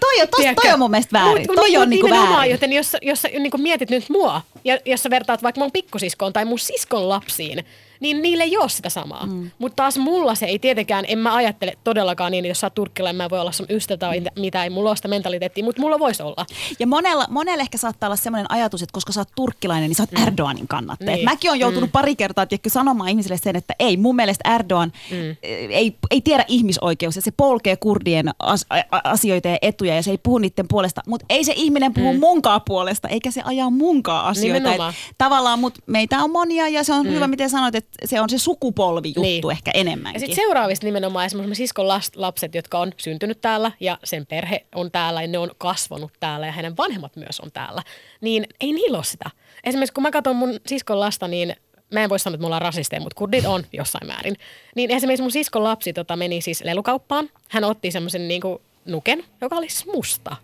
[0.00, 1.46] Toi on, tos, toi on mun mielestä väärin.
[1.50, 2.50] Mut- toi on niinku väärin.
[2.52, 6.44] Joten jos, jos niin mietit nyt mua, ja jos sä vertaat vaikka mun pikkusiskoon tai
[6.44, 7.64] mun siskon lapsiin,
[8.00, 9.26] niin niille ei ole sitä samaa.
[9.26, 9.50] Mm.
[9.58, 12.74] Mutta taas mulla se ei tietenkään, en mä ajattele todellakaan niin, että jos sä oot
[12.74, 15.98] turkkilainen, mä voi olla sun ystävä tai mitä, ei mulla ole sitä mentaliteettia, mutta mulla
[15.98, 16.46] voisi olla.
[16.78, 20.02] Ja monella, monella ehkä saattaa olla sellainen ajatus, että koska sä oot turkkilainen, niin sä
[20.02, 21.16] oot Erdoganin kannattaja.
[21.16, 21.24] Niin.
[21.24, 21.92] Mäkin olen joutunut mm.
[21.92, 25.36] pari kertaa tiedätkö, sanomaan ihmisille sen, että ei, mun mielestä Erdogan mm.
[25.70, 27.22] ei, ei tiedä ihmisoikeuksia.
[27.22, 28.66] Se polkee kurdien as,
[29.04, 31.02] asioita ja etuja ja se ei puhu niiden puolesta.
[31.06, 32.20] Mutta ei se ihminen puhu mm.
[32.20, 34.58] munkaan puolesta, eikä se ajaa munkaan asioita.
[34.58, 34.94] Nimenomaan.
[35.10, 37.12] Et tavallaan, mutta meitä on monia ja se on mm.
[37.12, 39.50] hyvä, miten sanoit, että se on se sukupolvijuttu Niin.
[39.50, 40.14] ehkä enemmänkin.
[40.14, 44.26] Ja sitten seuraavista nimenomaan esimerkiksi mun siskon last, lapset, jotka on syntynyt täällä ja sen
[44.26, 47.82] perhe on täällä ja ne on kasvanut täällä ja hänen vanhemmat myös on täällä,
[48.20, 49.30] niin ei niillä ole sitä.
[49.64, 51.56] Esimerkiksi kun mä katson mun siskon lasta, niin
[51.92, 54.36] mä en voi sanoa, että me ollaan rasisteja, mutta kurdit on jossain määrin.
[54.76, 57.30] Niin esimerkiksi mun siskon lapsi tota, meni siis lelukauppaan.
[57.48, 60.36] Hän otti semmoisen niinku nuken, joka oli musta.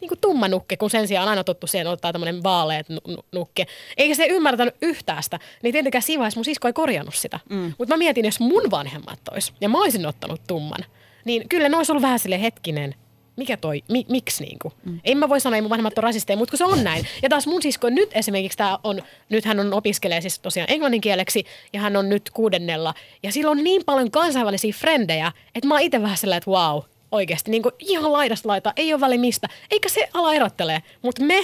[0.00, 3.00] Niin kuin tumma nukke, kun sen sijaan on aina tottu siihen ottaa tämmöinen vaaleet nu-
[3.06, 3.66] nu- nukke.
[3.96, 5.38] Eikä se ymmärtänyt yhtään sitä.
[5.62, 7.40] Niin tietenkään siinä vaiheessa mun sisko ei korjannut sitä.
[7.50, 7.72] Mm.
[7.78, 10.84] Mutta mä mietin, jos mun vanhemmat tois ja mä olisin ottanut tumman,
[11.24, 12.94] niin kyllä ne olisi ollut vähän sille hetkinen,
[13.36, 14.72] mikä toi, mi, miksi niinku?
[14.84, 15.00] Mm.
[15.04, 17.06] En mä voi sanoa, että mun vanhemmat on rasisteja, mutta kun se on näin.
[17.22, 21.44] Ja taas mun sisko nyt esimerkiksi tää on, nyt hän on opiskelee siis tosiaan englanninkieleksi
[21.72, 22.94] ja hän on nyt kuudennella.
[23.22, 26.82] Ja sillä on niin paljon kansainvälisiä frendejä, että mä oon itse vähän sellainen, että wow,
[27.12, 29.48] oikeasti niin ihan laidasta laita, ei ole väli mistä.
[29.70, 31.42] Eikä se ala erottelee, mutta me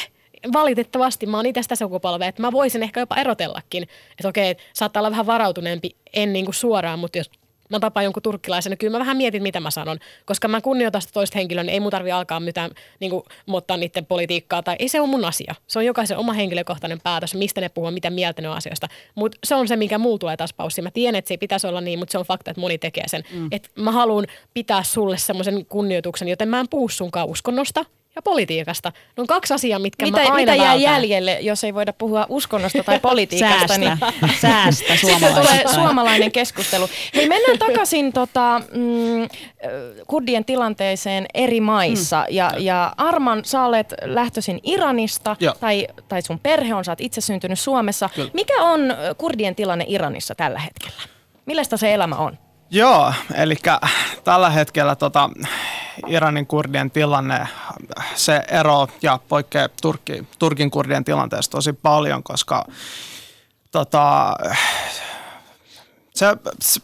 [0.53, 3.83] valitettavasti mä oon itse sitä sukupolvea, että mä voisin ehkä jopa erotellakin.
[3.83, 7.31] Että okei, saattaa olla vähän varautuneempi, en niin kuin suoraan, mutta jos
[7.70, 9.98] mä tapaan jonkun turkkilaisen, niin kyllä mä vähän mietin, mitä mä sanon.
[10.24, 13.77] Koska mä kunnioitan sitä toista henkilöä, niin ei mun tarvi alkaa mitään niin kuin, muuttaa
[13.77, 14.62] niiden politiikkaa.
[14.62, 15.55] Tai ei se ole mun asia.
[15.66, 18.88] Se on jokaisen oma henkilökohtainen päätös, mistä ne puhuu, mitä mieltä ne on asioista.
[19.14, 20.83] Mutta se on se, mikä mulla tulee taas paussi.
[20.83, 23.05] Mä tiedän, että se ei pitäisi olla niin, mutta se on fakta, että moni tekee
[23.07, 23.22] sen.
[23.33, 23.48] Mm.
[23.50, 27.85] Että mä haluan pitää sulle semmoisen kunnioituksen, joten mä en puhu sunkaan uskonnosta
[28.16, 28.92] ja politiikasta.
[29.16, 30.81] Ne on kaksi asiaa, mitkä Mitä, mä aina mitä jää vältän.
[30.83, 33.59] jäljelle, jos ei voida puhua uskonnosta tai politiikasta?
[33.59, 33.79] Säästä.
[33.79, 33.98] niin
[34.40, 36.88] Säästä Sitten tulee suomalainen keskustelu.
[37.14, 39.29] Hei, mennään takaisin tota, mm,
[40.07, 42.20] kurdien tilanteeseen eri maissa.
[42.31, 42.37] Mm.
[42.37, 45.55] Ja, ja Arman, sä olet lähtöisin Iranista, Joo.
[45.61, 48.09] tai, tai sun perhe on, sä oot itse syntynyt Suomessa.
[48.14, 48.31] Kyllä.
[48.33, 48.81] Mikä on
[49.18, 51.03] kurdien tilanne Iranissa tällä hetkellä?
[51.46, 52.38] Millaista se elämä on?
[52.74, 53.56] Joo, eli
[54.24, 55.30] tällä hetkellä tota,
[56.06, 57.48] Iranin kurdien tilanne,
[58.14, 59.68] se ero ja poikkeaa
[60.38, 62.64] Turkin kurdien tilanteesta tosi paljon, koska
[63.70, 64.37] tota,
[66.14, 66.27] se,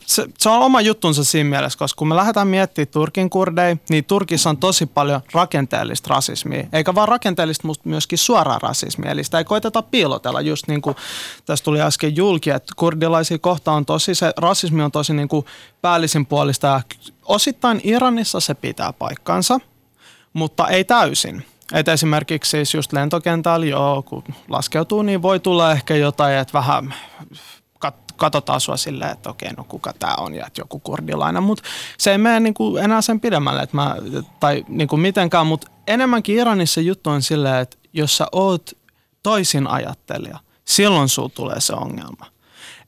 [0.06, 4.04] se, se on oma juttunsa siinä mielessä, koska kun me lähdetään miettimään Turkin kurdeja, niin
[4.04, 6.66] Turkissa on tosi paljon rakenteellista rasismia.
[6.72, 9.10] Eikä vaan rakenteellista, mutta myöskin suoraa rasismia.
[9.10, 10.96] Eli sitä ei koeteta piilotella, just niin kuin
[11.46, 15.46] tässä tuli äsken julki, että kurdilaisia kohtaan on tosi, se rasismi on tosi niin kuin
[15.82, 16.66] päällisin puolista.
[16.66, 16.80] Ja
[17.24, 19.60] osittain Iranissa se pitää paikkansa,
[20.32, 21.46] mutta ei täysin.
[21.72, 26.94] Et esimerkiksi siis just lentokentällä, joo, kun laskeutuu, niin voi tulla ehkä jotain, että vähän
[28.20, 31.62] katsotaan sua silleen, että okei, no kuka tämä on ja että joku kurdilainen, mutta
[31.98, 33.96] se ei mene niinku enää sen pidemmälle, että mä,
[34.40, 38.70] tai niinku mitenkään, mutta enemmänkin Iranissa juttu on silleen, että jos sä oot
[39.22, 42.26] toisin ajattelija, silloin sulla tulee se ongelma.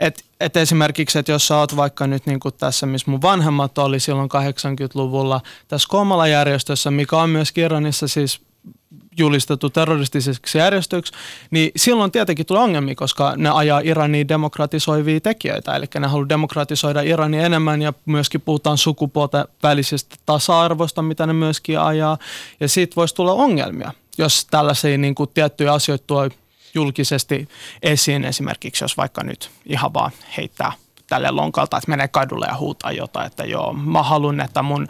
[0.01, 3.79] Et, et esimerkiksi, että jos sä oot vaikka nyt niin kuin tässä, missä mun vanhemmat
[3.79, 8.41] oli silloin 80-luvulla tässä Komala-järjestössä, mikä on myös Iranissa siis
[9.19, 11.13] julistettu terroristiseksi järjestöksi,
[11.51, 15.77] niin silloin tietenkin tulee ongelmia, koska ne ajaa Iraniin demokratisoivia tekijöitä.
[15.77, 21.81] Eli ne haluaa demokratisoida Irania enemmän ja myöskin puhutaan sukupuolten välisestä tasa-arvosta, mitä ne myöskin
[21.81, 22.19] ajaa.
[22.61, 26.29] Ja siitä voisi tulla ongelmia, jos tällaisia niin kuin, tiettyjä asioita tuo
[26.75, 27.49] julkisesti
[27.83, 28.25] esiin.
[28.25, 30.73] Esimerkiksi jos vaikka nyt ihan vaan heittää
[31.13, 34.89] tälle lonkalta, että menee kadulle ja huutaa jotain, että joo, mä haluan, että mun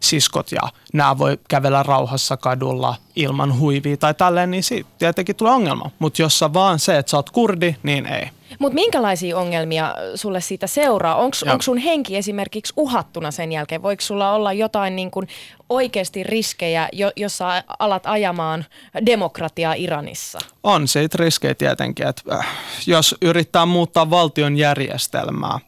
[0.00, 0.60] siskot ja
[0.92, 5.90] nämä voi kävellä rauhassa kadulla ilman huivia tai tälleen, niin siitä tietenkin tulee ongelma.
[5.98, 8.30] Mutta jos sä vaan se, että sä oot kurdi, niin ei.
[8.58, 11.16] Mutta minkälaisia ongelmia sulle siitä seuraa?
[11.16, 13.82] Onko sun henki esimerkiksi uhattuna sen jälkeen?
[13.82, 15.26] Voiko sulla olla jotain niin kun
[15.68, 18.64] oikeasti riskejä, jo, jos sä alat ajamaan
[19.06, 20.38] demokratiaa Iranissa?
[20.62, 22.46] On siitä riskejä tietenkin, että äh,
[22.86, 25.58] jos yrittää muuttaa valtion järjestelmää,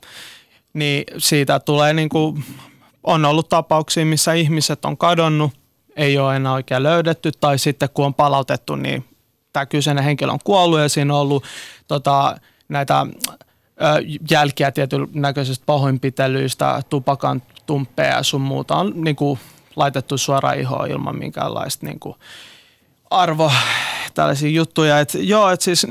[0.75, 2.44] niin siitä tulee niin kuin,
[3.05, 5.53] on ollut tapauksia, missä ihmiset on kadonnut,
[5.96, 9.05] ei ole enää oikein löydetty, tai sitten kun on palautettu, niin
[9.53, 11.44] tämä kyseinen henkilö on kuollut ja siinä on ollut
[11.88, 12.37] tota,
[12.68, 13.07] näitä
[14.31, 19.38] jälkiä tietyn näköisistä pahoinpitelyistä, tupakan tumppeja ja sun muuta on niin kuin,
[19.76, 22.16] laitettu suoraan ihoon ilman minkäänlaista niin kuin,
[23.11, 23.52] arvo
[24.14, 25.00] tällaisia juttuja.
[25.00, 25.87] Et, joo, et siis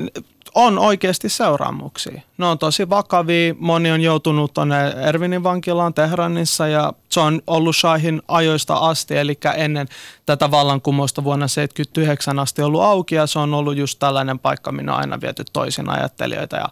[0.55, 2.21] on oikeasti seuraamuksia.
[2.37, 3.55] Ne on tosi vakavia.
[3.59, 9.37] Moni on joutunut tuonne Ervinin vankilaan Tehranissa ja se on ollut Shahin ajoista asti, eli
[9.55, 9.87] ennen
[10.25, 14.91] tätä vallankumousta vuonna 1979 asti ollut auki ja se on ollut just tällainen paikka, minne
[14.91, 16.69] on aina viety toisin ajattelijoita ja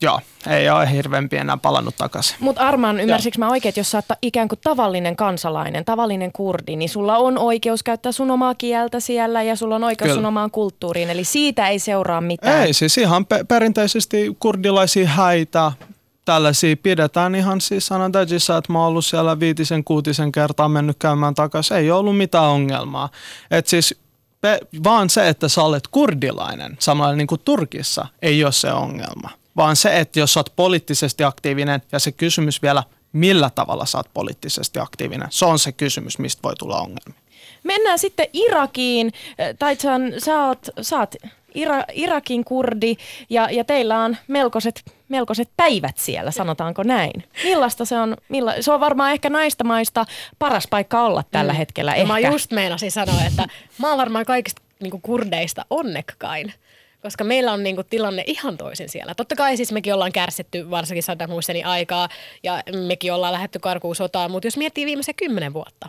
[0.00, 2.36] Joo, ei ole hirveämpi enää palannut takaisin.
[2.40, 6.76] Mutta Arman, ymmärsikö mä oikein, että jos sä oot ikään kuin tavallinen kansalainen, tavallinen kurdi,
[6.76, 10.18] niin sulla on oikeus käyttää sun omaa kieltä siellä ja sulla on oikeus Kyllä.
[10.18, 11.10] sun omaan kulttuuriin.
[11.10, 12.62] Eli siitä ei seuraa mitään.
[12.66, 15.72] Ei, siis ihan pe- perinteisesti kurdilaisia häitä,
[16.24, 20.96] tällaisia pidetään ihan siis sanan täjissä, että mä oon ollut siellä viitisen, kuutisen kertaa mennyt
[20.98, 21.76] käymään takaisin.
[21.76, 23.08] Ei ollut mitään ongelmaa.
[23.50, 23.94] Et siis
[24.40, 29.30] pe- vaan se, että sä olet kurdilainen, samalla niin kuin Turkissa, ei ole se ongelma
[29.58, 34.10] vaan se, että jos olet poliittisesti aktiivinen ja se kysymys vielä, millä tavalla sä oot
[34.14, 37.20] poliittisesti aktiivinen, se on se kysymys, mistä voi tulla ongelmia.
[37.64, 39.12] Mennään sitten Irakiin.
[39.58, 41.14] Taitsan, sä oot, sä oot
[41.54, 42.96] Ira, Irakin kurdi
[43.30, 47.24] ja, ja teillä on melkoiset, melkoiset päivät siellä, sanotaanko näin.
[47.44, 48.16] Millaista se on?
[48.28, 50.06] Milla, se on varmaan ehkä naista maista
[50.38, 51.56] paras paikka olla tällä mm.
[51.56, 51.94] hetkellä.
[51.94, 52.06] Ehkä.
[52.06, 53.46] Mä just meinasin sanoa, että
[53.78, 56.52] mä oon varmaan kaikista niin kurdeista onnekkain
[57.02, 59.14] koska meillä on niinku tilanne ihan toisin siellä.
[59.14, 62.08] Totta kai siis mekin ollaan kärsitty varsinkin Saddam Husseinin aikaa
[62.42, 65.88] ja mekin ollaan lähetty karkuun sotaan, mutta jos miettii viimeisen kymmenen vuotta,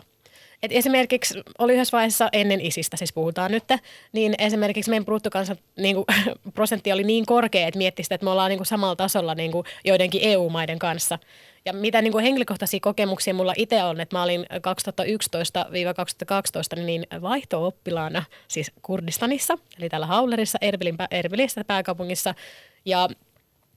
[0.62, 3.64] et esimerkiksi oli yhdessä vaiheessa ennen isistä, siis puhutaan nyt,
[4.12, 6.04] niin esimerkiksi meidän bruttokansan niin kuin,
[6.54, 9.66] prosentti oli niin korkea, että miettisi, että me ollaan niin kuin, samalla tasolla niin kuin,
[9.84, 11.18] joidenkin EU-maiden kanssa.
[11.64, 14.46] Ja mitä niin kuin henkilökohtaisia kokemuksia mulla itse on, että mä olin
[16.76, 22.34] 2011-2012 niin vaihto-oppilaana siis Kurdistanissa, eli täällä Haulerissa, Erbilin, Erbilissä pääkaupungissa.
[22.84, 23.08] Ja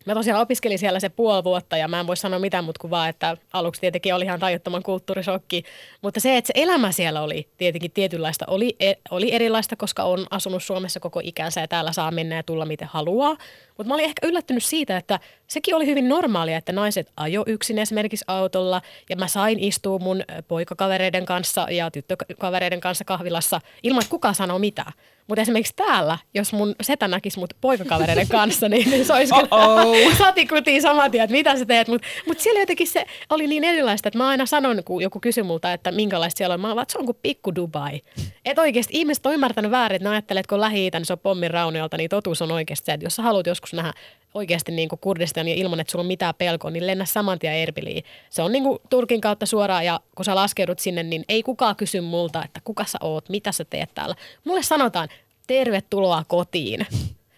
[0.06, 2.92] Mä tosiaan opiskelin siellä se puoli vuotta ja mä en voi sanoa mitään muuta kuin
[2.92, 5.64] vaan, että aluksi tietenkin oli ihan rajoittoman kulttuurisokki.
[6.02, 10.28] Mutta se, että se elämä siellä oli tietenkin tietynlaista, oli, e, oli erilaista, koska on
[10.30, 13.38] asunut Suomessa koko ikänsä ja täällä saa mennä ja tulla miten haluaa.
[13.78, 17.80] Mutta mä olin ehkä yllättynyt siitä, että sekin oli hyvin normaalia, että naiset ajo yksin
[17.80, 24.12] esimerkiksi autolla ja mä sain istua mun poikakavereiden kanssa ja tyttökavereiden kanssa kahvilassa ilman, että
[24.12, 24.94] kukaan sanoo mitään.
[25.28, 30.16] Mutta esimerkiksi täällä, jos mun setä näkisi mut poikakavereiden kanssa, niin, niin se olisi kyllä
[30.26, 31.88] satikutiin saman tien, että mitä sä teet.
[31.88, 35.44] Mutta mut siellä jotenkin se oli niin erilaista, että mä aina sanon, kun joku kysyy
[35.44, 36.62] multa, että minkälaista siellä on.
[36.62, 38.02] Mä vaan, se on kuin pikku Dubai.
[38.46, 41.20] Että oikeasti ihmiset on ymmärtänyt väärin, että ne ajattelee, että kun lähi niin se on
[41.20, 43.94] pommin rauniolta, niin totuus on oikeasti se, että jos sä haluat joskus nähdä
[44.34, 47.54] oikeasti niin kuin Kurdistan ja ilman, että sulla on mitään pelkoa, niin lennä saman tien
[47.54, 48.04] Erbiliin.
[48.30, 51.76] Se on niin kuin Turkin kautta suoraan ja kun sä laskeudut sinne, niin ei kukaan
[51.76, 54.16] kysy multa, että kuka sä oot, mitä sä teet täällä.
[54.44, 55.10] Mulle sanotaan,
[55.48, 56.88] tervetuloa kotiin.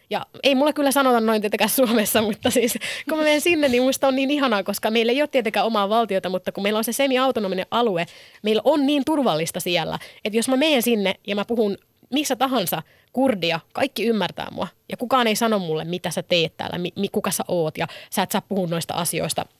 [0.10, 2.78] Ja ei mulle kyllä sanota noin tietenkään Suomessa, mutta siis
[3.10, 5.90] kun mä menen sinne, niin musta on niin ihanaa, koska meillä ei ole tietenkään omaa
[5.90, 8.06] valtiota, mutta kun meillä on se semi-autonominen alue,
[8.44, 11.78] meillä on niin turvallista siellä, että jos mä menen sinne ja mä puhun
[12.16, 14.68] missä tahansa kurdia, kaikki ymmärtää mua.
[14.90, 18.24] Ja kukaan ei sano mulle, mitä sä teet täällä, mi, kuka sä oot ja sä
[18.24, 19.46] et saa puhua noista asioista–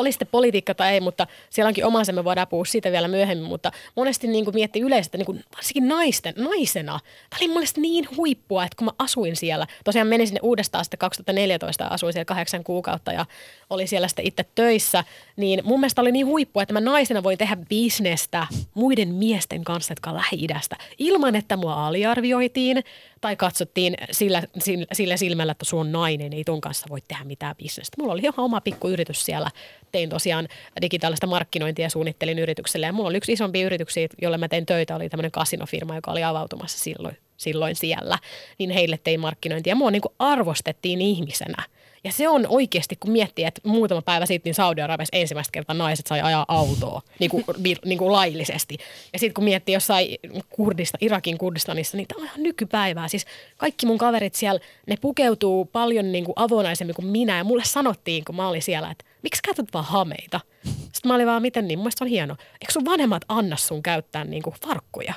[0.00, 3.48] oli sitten politiikka tai ei, mutta siellä onkin omansa, me voidaan puhua siitä vielä myöhemmin,
[3.48, 8.08] mutta monesti niin kuin miettii yleisesti, niin kuin varsinkin naisten, naisena, tämä oli mulle niin
[8.16, 12.64] huippua, että kun mä asuin siellä, tosiaan menin sinne uudestaan sitten 2014 asuin siellä kahdeksan
[12.64, 13.26] kuukautta ja
[13.70, 15.04] oli siellä sitten itse töissä,
[15.36, 19.92] niin mun mielestä oli niin huippua, että mä naisena voin tehdä bisnestä muiden miesten kanssa,
[19.92, 22.84] jotka on Lähi-idästä, ilman että mua aliarvioitiin
[23.20, 27.24] tai katsottiin sillä, sillä, sillä silmällä, että sun on nainen, ei ton kanssa voi tehdä
[27.24, 27.96] mitään bisnestä.
[27.98, 29.50] Mulla oli ihan oma pikku yritys siellä.
[29.92, 30.48] Tein tosiaan
[30.82, 32.86] digitaalista markkinointia suunnittelin yritykselle.
[32.86, 36.24] Ja mulla oli yksi isompi yrityksiä, jolle mä tein töitä, oli tämmöinen kasinofirma, joka oli
[36.24, 38.18] avautumassa silloin, silloin siellä.
[38.58, 39.74] Niin heille tein markkinointia.
[39.74, 41.62] Mua niin arvostettiin ihmisenä–
[42.04, 46.06] ja se on oikeasti, kun miettii, että muutama päivä sitten niin Saudi-Arabiassa ensimmäistä kertaa naiset
[46.06, 47.44] sai ajaa autoa niin kuin,
[47.84, 48.76] niin kuin laillisesti.
[49.12, 50.08] Ja sitten kun miettii jossain
[50.48, 53.08] Kurdista, Irakin Kurdistanissa, niin tämä on ihan nykypäivää.
[53.08, 57.38] Siis kaikki mun kaverit siellä, ne pukeutuu paljon niin kuin avonaisemmin kuin minä.
[57.38, 60.40] Ja mulle sanottiin, kun mä olin siellä, että miksi käytät vaan hameita?
[60.64, 61.78] Sitten mä olin vaan, miten niin?
[61.78, 62.36] Mun on hieno.
[62.60, 65.14] Eikö sun vanhemmat anna sun käyttää niin kuin farkkuja?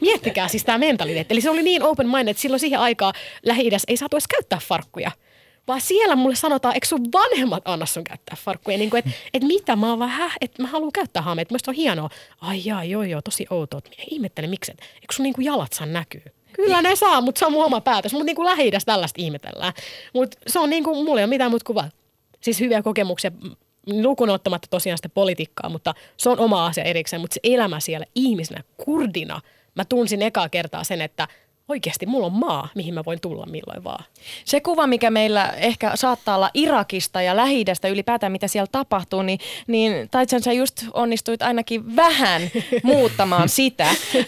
[0.00, 1.34] Miettikää siis tämä mentaliteetti.
[1.34, 4.58] Eli se oli niin open minded, että silloin siihen aikaan lähi ei saatu edes käyttää
[4.68, 5.10] farkkuja
[5.68, 9.42] vaan siellä mulle sanotaan, eikö sun vanhemmat anna sun käyttää farkkuja, niin kuin, että et
[9.42, 12.10] mitä, mä oon vähän, että mä haluan käyttää haameita, musta on hienoa.
[12.40, 15.86] Ai jaa, joo joo, tosi outoa, ihmettelen miksi, et, eikö sun niin kuin jalat saa
[15.86, 16.22] näkyy?
[16.52, 18.12] Kyllä ne saa, mutta se on mun oma päätös.
[18.12, 19.72] Mutta niin kuin lähi tällaista ihmetellään.
[20.14, 21.78] Mutta se on niin kuin, mulla ei ole mitään muuta kuin
[22.40, 23.32] Siis hyviä kokemuksia,
[23.86, 27.20] lukuun ottamatta tosiaan sitä politiikkaa, mutta se on oma asia erikseen.
[27.20, 29.40] Mutta se elämä siellä ihmisenä, kurdina,
[29.74, 31.28] mä tunsin ekaa kertaa sen, että
[31.68, 34.04] oikeasti mulla on maa, mihin mä voin tulla milloin vaan.
[34.44, 39.40] Se kuva, mikä meillä ehkä saattaa olla Irakista ja lähi ylipäätään, mitä siellä tapahtuu, niin,
[39.66, 42.42] niin Taitsan sä just onnistuit ainakin vähän
[42.82, 43.86] muuttamaan sitä.
[44.14, 44.24] Öö,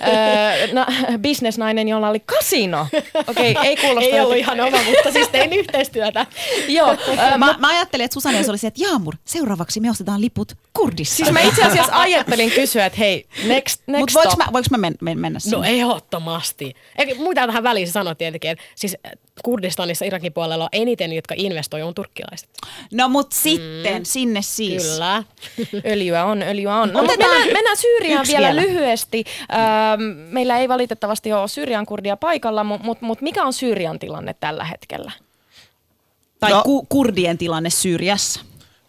[0.72, 0.86] na,
[1.18, 2.86] bisnesnainen, jolla oli kasino.
[3.26, 4.10] Okei, okay, ei kuulosta.
[4.10, 6.26] ei ollut ihan oma, mutta siis tein yhteistyötä.
[6.68, 6.90] Joo.
[7.08, 11.16] Öö, mä, mä, ajattelin, että Susanne olisi, että Jaamur, seuraavaksi me ostetaan liput Kurdissa.
[11.16, 14.94] Siis mä itse asiassa ajattelin kysyä, että hei, next, next Mutta voinko mä, mä men,
[15.00, 15.56] men, mennä sinne?
[15.56, 16.74] No ehdottomasti.
[16.98, 18.96] Eikä muuta tähän väliin se sanoi tietenkin, että siis
[19.44, 22.48] Kurdistanissa Irakin puolella on eniten, jotka investoi, on turkkilaiset.
[22.92, 24.04] No mut sitten, mm.
[24.04, 24.82] sinne siis.
[24.82, 25.24] Kyllä.
[25.92, 26.92] öljyä on, öljyä on.
[26.92, 29.24] No, mennään, mennään Syyriaan vielä, vielä lyhyesti.
[29.52, 34.34] Ähm, meillä ei valitettavasti ole Syyrian kurdia paikalla, mutta mut, mut mikä on Syyrian tilanne
[34.40, 35.12] tällä hetkellä?
[36.40, 36.62] Tai no.
[36.62, 38.40] ku- kurdien tilanne Syyriassa?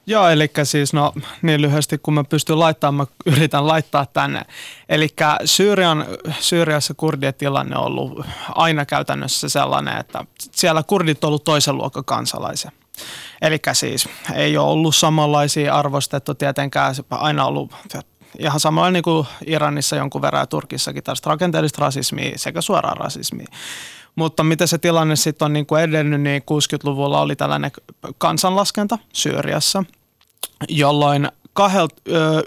[0.06, 4.42] Joo, eli siis no niin lyhyesti kun mä pystyn laittamaan, mä yritän laittaa tänne.
[4.90, 5.08] Eli
[5.46, 6.06] Syyrian,
[6.40, 12.06] Syyriassa kurdien tilanne on ollut aina käytännössä sellainen, että siellä kurdit on ollut toisen luokan
[12.06, 12.72] kansalaisia.
[13.42, 17.72] Eli siis ei ole ollut samanlaisia arvostettu tietenkään, aina ollut
[18.40, 23.48] ihan samalla niin kuin Iranissa jonkun verran ja Turkissakin tästä rakenteellista rasismia sekä suoraa rasismia.
[24.16, 27.72] Mutta miten se tilanne sitten on niin kuin edennyt, niin 60-luvulla oli tällainen
[28.18, 29.84] kansanlaskenta Syyriassa,
[30.70, 31.94] jolloin kahelt,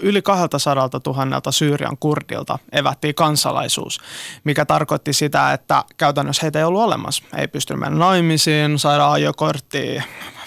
[0.01, 3.99] yli 200 000 Syyrian kurdilta evättiin kansalaisuus,
[4.43, 7.23] mikä tarkoitti sitä, että käytännössä heitä ei ollut olemassa.
[7.37, 10.03] Ei pysty mennä naimisiin, saada ajokorttia,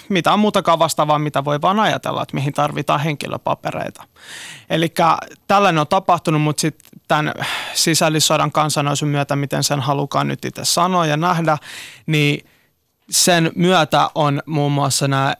[0.09, 4.03] mitään muutakaan vastaavaa, mitä voi vaan ajatella, että mihin tarvitaan henkilöpapereita.
[4.69, 4.93] Eli
[5.47, 7.33] tällainen on tapahtunut, mutta sitten tämän
[7.73, 11.57] sisällissodan kansanousun myötä, miten sen halukaan nyt itse sanoa ja nähdä,
[12.05, 12.45] niin
[13.09, 15.35] sen myötä on muun muassa nämä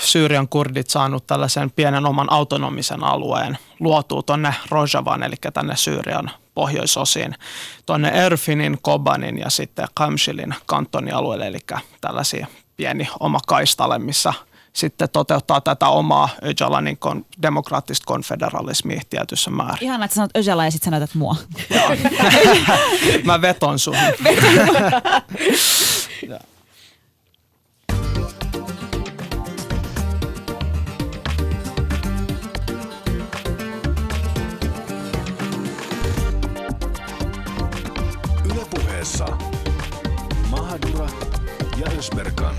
[0.00, 7.34] Syyrian kurdit saanut tällaisen pienen oman autonomisen alueen luotua tuonne Rojavan, eli tänne Syyrian pohjoisosiin,
[7.86, 11.58] tuonne Erfinin, Kobanin ja sitten Kamshilin kantonialueelle, eli
[12.00, 14.32] tällaisia pieni oma kaistale, missä
[14.72, 19.82] sitten toteuttaa tätä omaa Öcalanin kon, demokraattista konfederalismia tietyssä määrin.
[19.82, 21.36] Ihan että sanot Öcala ja sitten sanotat mua.
[23.24, 23.96] Mä veton sun.
[38.44, 39.35] Ylepuheessa
[41.78, 42.54] ja Ösberkan.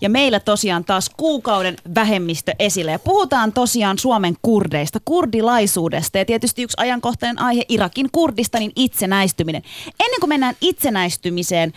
[0.00, 2.92] Ja meillä tosiaan taas kuukauden vähemmistö esillä.
[2.92, 9.62] Ja puhutaan tosiaan Suomen kurdeista, kurdilaisuudesta ja tietysti yksi ajankohtainen aihe Irakin Kurdistanin itsenäistyminen.
[10.00, 11.72] Ennen kuin mennään itsenäistymiseen,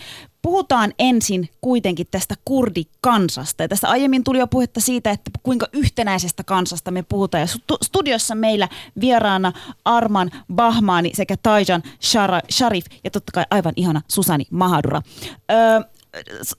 [0.49, 3.63] Puhutaan ensin kuitenkin tästä kurdikansasta.
[3.63, 7.41] Ja tässä aiemmin tuli jo puhetta siitä, että kuinka yhtenäisestä kansasta me puhutaan.
[7.41, 7.47] Ja
[7.81, 8.67] studiossa meillä
[8.99, 9.53] vieraana
[9.85, 11.83] Arman Bahmani sekä Taijan
[12.51, 15.01] Sharif ja totta kai aivan ihana Susani Mahadura.
[15.51, 15.81] Öö,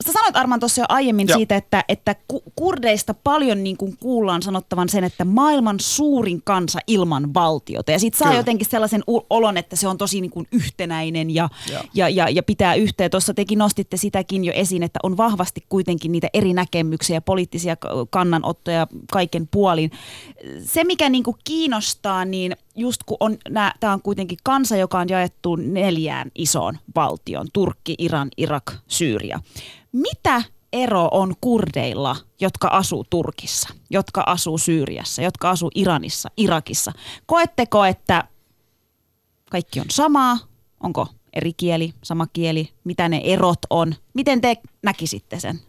[0.06, 1.38] sä sanoit Arman tuossa jo aiemmin Joo.
[1.38, 2.16] siitä, että, että
[2.56, 7.90] kurdeista paljon niin kuin kuullaan sanottavan sen, että maailman suurin kansa ilman valtiota.
[7.90, 8.40] Ja sit saa Kyllä.
[8.40, 11.48] jotenkin sellaisen olon, että se on tosi niin kuin yhtenäinen ja,
[11.94, 13.10] ja, ja, ja pitää yhteen.
[13.10, 17.76] Tuossa tekin nostitte sitäkin jo esiin, että on vahvasti kuitenkin niitä eri näkemyksiä ja poliittisia
[18.10, 19.90] kannanottoja kaiken puolin.
[20.64, 23.38] Se, mikä niin kuin kiinnostaa, niin just kun on,
[23.80, 29.40] tämä on kuitenkin kansa, joka on jaettu neljään isoon valtion, Turkki, Iran, Irak, Syyria.
[29.92, 36.92] Mitä ero on kurdeilla, jotka asuu Turkissa, jotka asuu Syyriassa, jotka asuu Iranissa, Irakissa?
[37.26, 38.24] Koetteko, että
[39.50, 40.38] kaikki on samaa?
[40.80, 42.68] Onko eri kieli, sama kieli?
[42.84, 43.94] Mitä ne erot on?
[44.14, 45.60] Miten te näkisitte sen?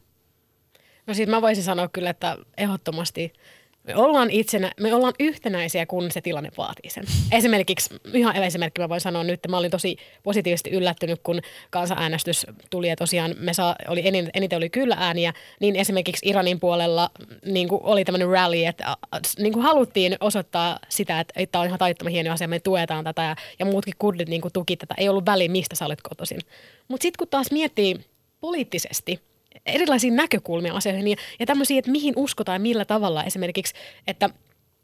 [1.08, 3.34] No siitä mä voisin sanoa kyllä, että ehdottomasti
[3.84, 7.04] me ollaan, itsenä, me ollaan yhtenäisiä, kun se tilanne vaatii sen.
[7.32, 12.46] Esimerkiksi, ihan esimerkki mä voin sanoa nyt, että mä olin tosi positiivisesti yllättynyt, kun kansanäänestys
[12.70, 17.10] tuli ja tosiaan me saa, oli eniten, eniten oli kyllä ääniä, niin esimerkiksi Iranin puolella
[17.46, 18.98] niin kuin oli tämmöinen rally, että
[19.40, 23.04] niin kuin haluttiin osoittaa sitä, että, että tämä on ihan taittoman hieno asia, me tuetaan
[23.04, 24.96] tätä ja, ja muutkin kurdit niin kuin tuki tätä.
[24.98, 26.40] Ei ollut väliä, mistä sä olet kotoisin.
[26.88, 27.96] Mutta sitten kun taas miettii
[28.40, 29.20] poliittisesti,
[29.66, 33.74] erilaisia näkökulmia asioihin ja, ja tämmöisiä, että mihin uskotaan ja millä tavalla esimerkiksi,
[34.08, 34.30] että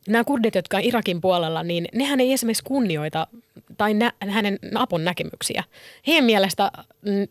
[0.08, 3.28] nämä kurdit, jotka on Irakin puolella, niin nehän ei esimerkiksi kunnioita
[3.78, 5.63] tai nä, hänen Napon näkemyksiä.
[6.08, 6.72] Heidän mielestä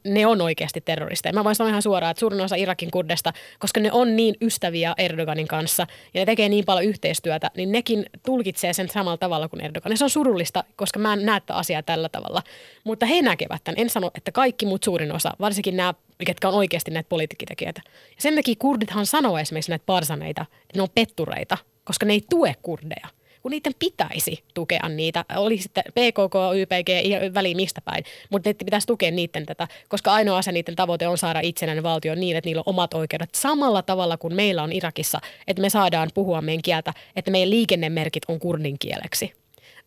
[0.05, 1.33] ne on oikeasti terroristeja.
[1.33, 4.95] Mä voin sanoa ihan suoraan, että suurin osa Irakin kurdesta, koska ne on niin ystäviä
[4.99, 9.65] Erdoganin kanssa ja ne tekee niin paljon yhteistyötä, niin nekin tulkitsee sen samalla tavalla kuin
[9.65, 9.93] Erdogan.
[9.93, 12.43] Ja se on surullista, koska mä en näe tätä asiaa tällä tavalla.
[12.85, 13.81] Mutta he näkevät tämän.
[13.81, 15.95] En sano, että kaikki, muut suurin osa, varsinkin nämä
[16.27, 17.81] ketkä on oikeasti näitä poliittiketekijöitä.
[17.87, 22.23] Ja sen takia kurdithan sanoo esimerkiksi näitä parsaneita, että ne on pettureita, koska ne ei
[22.31, 23.09] tue kurdeja.
[23.43, 25.25] kun niiden pitäisi tukea niitä.
[25.37, 30.13] Oli sitten PKK, YPG, i- väliin mistä päin, mutta niiden pitäisi tukea niiden tätä, koska
[30.13, 33.83] ainoa asia niiden tavoite on saada itsenäinen valtio niin, että niillä on omat oikeudet samalla
[33.83, 38.39] tavalla kuin meillä on Irakissa, että me saadaan puhua meidän kieltä, että meidän liikennemerkit on
[38.39, 39.33] kurdin kieleksi.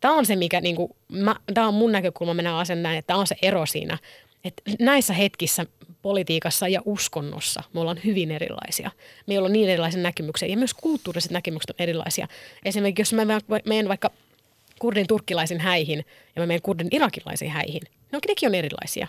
[0.00, 3.06] Tämä on se, mikä, niin kuin, mä, tämä on mun näkökulma, mennä asian näin, että
[3.06, 3.98] tämä on se ero siinä.
[4.44, 5.66] Että näissä hetkissä
[6.02, 8.90] politiikassa ja uskonnossa me ollaan hyvin erilaisia.
[9.26, 12.28] Meillä on niin erilaisia näkemyksiä ja myös kulttuuriset näkemykset on erilaisia.
[12.64, 14.10] Esimerkiksi jos mä menen vaikka
[14.78, 16.04] kurdin turkkilaisiin häihin
[16.36, 17.82] ja mä menen kurdin irakilaisiin häihin,
[18.12, 19.06] no nekin on erilaisia.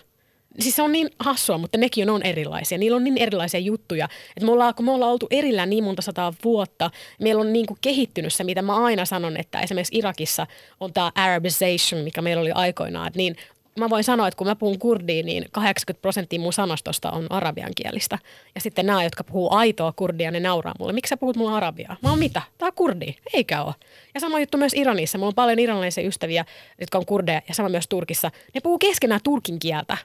[0.60, 2.78] Siis se on niin hassua, mutta nekin on erilaisia.
[2.78, 4.08] Niillä on niin erilaisia juttuja.
[4.36, 7.66] Että me ollaan, kun me ollaan oltu erillään niin monta sataa vuotta, meillä on niin
[7.66, 10.46] kuin kehittynyt se, mitä mä aina sanon, että esimerkiksi Irakissa
[10.80, 13.12] on tämä Arabization, mikä meillä oli aikoinaan.
[13.14, 13.36] Niin
[13.78, 17.72] mä voin sanoa, että kun mä puhun kurdiin, niin 80 prosenttia mun sanastosta on arabian
[17.76, 18.18] kielistä.
[18.54, 20.92] Ja sitten nämä, jotka puhuu aitoa kurdia, ne nauraa mulle.
[20.92, 21.96] Miksi sä puhut mulle arabiaa?
[22.02, 22.42] Mä oon mitä?
[22.58, 23.14] Tää on kurdi.
[23.32, 23.74] Eikä ole.
[24.14, 25.18] Ja sama juttu myös Iranissa.
[25.18, 26.44] Mulla on paljon iranilaisia ystäviä,
[26.80, 28.30] jotka on kurdeja, ja sama myös Turkissa.
[28.54, 29.96] Ne puhuu keskenään turkin kieltä.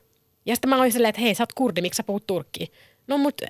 [0.46, 2.68] Ja sitten mä olin silleen, että hei, sä oot kurdi, miksi sä puhut turkkia?
[3.08, 3.42] No mut,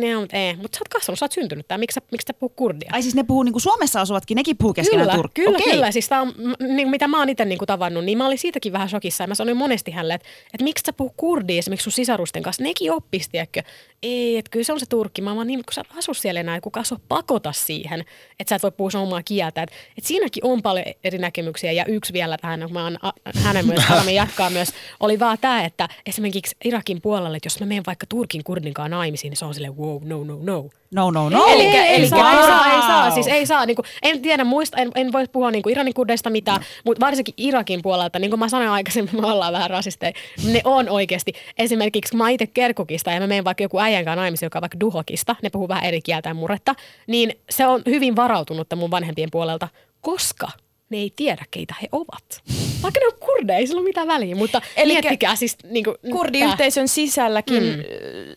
[0.00, 2.34] ne on, ei, mut sä oot kasvanut, sä oot syntynyt tää, miksi sä, miksi sä
[2.34, 2.90] puhut kurdia?
[2.92, 5.42] Ai siis ne puhuu niinku Suomessa asuvatkin, nekin puhuu keskenään Kyllä, turkki.
[5.42, 5.72] kyllä, Okei.
[5.72, 5.90] kyllä.
[5.92, 6.32] Siis tää on,
[6.68, 9.24] niin, mitä mä oon itse niin tavannut, niin mä olin siitäkin vähän shokissa.
[9.24, 12.62] Ja mä sanoin monesti hänelle, että, että miksi sä puhut kurdia esimerkiksi sun sisarusten kanssa.
[12.62, 13.62] Nekin oppisi, tiedätkö?
[14.02, 15.22] Ei, että kyllä se on se turkki.
[15.22, 18.00] Mä vaan niin, kun sä et asu siellä enää, kuka sua pakota siihen,
[18.40, 19.62] että sä et voi puhua sun omaa kieltä.
[19.62, 21.72] Et, et siinäkin on paljon eri näkemyksiä.
[21.72, 24.68] Ja yksi vielä tähän, kun mä oon a- hänen myös, jatkaa myös,
[25.00, 29.30] oli vaan tämä, että esimerkiksi Irakin puolelle, että jos mä menen vaikka Turkin kurdinkaan naimisiin,
[29.30, 30.68] niin se on silleen wow, no, no, no.
[30.90, 31.46] No, no, no.
[31.46, 33.66] Eli, ei, ei, saa, ei, saa, ei saa, siis ei saa.
[33.66, 36.66] Niin kuin, en tiedä muista, en, en voi puhua niin kuin Iranin kurdeista mitään, no.
[36.84, 40.12] mutta varsinkin Irakin puolelta, niin kuin mä sanoin aikaisemmin, me ollaan vähän rasisteja.
[40.52, 41.32] Ne on oikeasti.
[41.58, 44.80] Esimerkiksi mä itse Kerkukista ja mä menen vaikka joku äijän kanssa naimisiin, joka on vaikka
[44.80, 46.74] Duhokista, ne puhuu vähän eri kieltä ja murretta,
[47.06, 49.68] niin se on hyvin varautunutta mun vanhempien puolelta,
[50.00, 50.48] koska
[50.90, 52.42] ne ei tiedä, keitä he ovat.
[52.82, 55.56] Vaikka ne on kurdeja, ei sillä ole mitään väliä, mutta Elikkä miettikää siis...
[55.64, 57.82] Niin kuin, Kurdiyhteisön sisälläkin mm.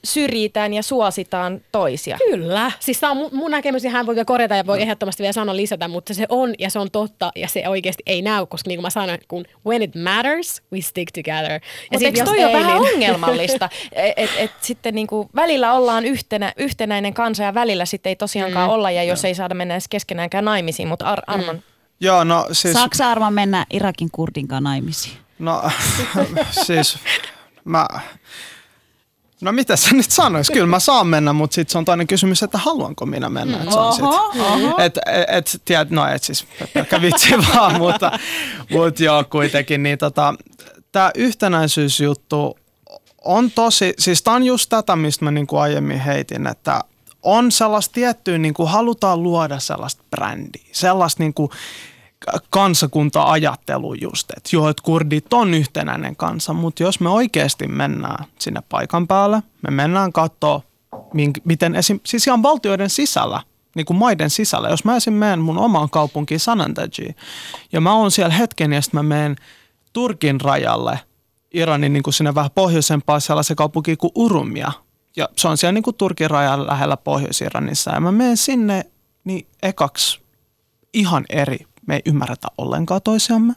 [0.03, 2.17] syrjitään ja suositaan toisia.
[2.17, 2.71] Kyllä.
[2.79, 5.33] Siis tämä on mun, mun näkemys ja hän voi vielä korjata ja voi ehdottomasti vielä
[5.33, 8.67] sanoa lisätä, mutta se on ja se on totta ja se oikeasti ei näy, koska
[8.67, 11.51] niin kuin mä sanoin, kun when it matters, we stick together.
[11.51, 11.59] Ja
[11.91, 16.53] Mutta eikö toi ole vähän niin- ongelmallista, että et, et sitten niinku välillä ollaan yhtenä,
[16.57, 18.73] yhtenäinen kansa ja välillä sitten ei tosiaankaan mm.
[18.73, 21.61] olla ja jos ei saada mennä edes keskenäänkään naimisiin, mutta Ar- Armon, mm.
[21.99, 22.73] Joo, no siis...
[22.73, 25.17] Saako Arma mennä Irakin kurdin kanssa naimisiin?
[25.39, 25.63] No
[26.65, 26.97] siis
[27.65, 27.87] mä...
[29.41, 30.49] No mitä sä nyt sanois?
[30.49, 33.71] Kyllä mä saan mennä, mutta sitten se on toinen kysymys, että haluanko minä mennä.
[33.71, 34.77] Se on sit, oho.
[34.77, 38.19] et, et, tiedät, no et siis pelkkä vitsi vaan, mutta,
[38.71, 39.83] mutta joo kuitenkin.
[39.83, 40.33] Niin tota,
[40.91, 42.59] tämä yhtenäisyysjuttu
[43.25, 46.81] on tosi, siis tämä on just tätä, mistä mä niinku aiemmin heitin, että
[47.23, 51.51] on sellaista tiettyä, niin kuin halutaan luoda sellaista brändiä, sellaista niin kuin
[52.49, 58.61] kansakunta-ajattelu just, että joo, että kurdit on yhtenäinen kansa, mutta jos me oikeasti mennään sinne
[58.69, 60.61] paikan päälle, me mennään katsoa,
[60.95, 63.41] mink- miten esim, siis ihan valtioiden sisällä,
[63.75, 65.13] niin kuin maiden sisällä, jos mä esim.
[65.13, 67.15] menen mun omaan kaupunkiin Sanandajiin,
[67.71, 69.35] ja mä oon siellä hetken, ja sitten mä menen
[69.93, 70.99] Turkin rajalle,
[71.53, 74.71] Iranin niin kuin sinne vähän pohjoisempaan sellaisen kaupunkiin kuin Urumia,
[75.17, 78.85] ja se on siellä niin kuin Turkin rajan lähellä Pohjois-Iranissa, ja mä menen sinne,
[79.23, 80.21] niin ekaksi
[80.93, 81.57] ihan eri.
[81.89, 83.53] Me ei ymmärretä ollenkaan toisiamme.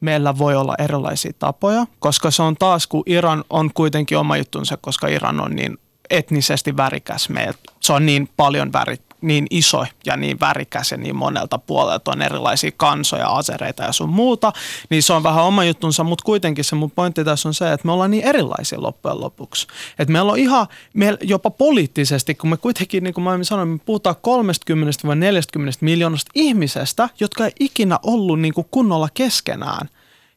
[0.00, 4.76] Meillä voi olla erilaisia tapoja, koska se on taas, kun Iran on kuitenkin oma juttunsa,
[4.76, 5.78] koska Iran on niin
[6.10, 7.28] etnisesti värikäs.
[7.28, 12.10] Meillä, se on niin paljon väri, niin iso ja niin värikäs ja niin monelta puolelta
[12.10, 14.52] on erilaisia kansoja, asereita ja sun muuta,
[14.90, 17.86] niin se on vähän oma juttunsa, mutta kuitenkin se mun pointti tässä on se, että
[17.86, 19.66] me ollaan niin erilaisia loppujen lopuksi.
[19.98, 23.78] Että meillä on ihan, meillä jopa poliittisesti, kun me kuitenkin, niin kuin mä sanoin, me
[23.78, 29.88] puhutaan 30 vai 40 miljoonasta ihmisestä, jotka ei ikinä ollut niin kuin kunnolla keskenään.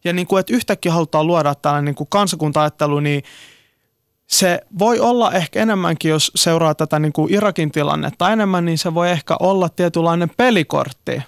[0.03, 3.23] Ja niin kuin, että yhtäkkiä halutaan luoda tällainen niin kuin kansakunta-ajattelu, niin
[4.31, 8.93] se voi olla ehkä enemmänkin, jos seuraa tätä niin kuin Irakin tilannetta enemmän, niin se
[8.93, 11.21] voi ehkä olla tietynlainen pelikortti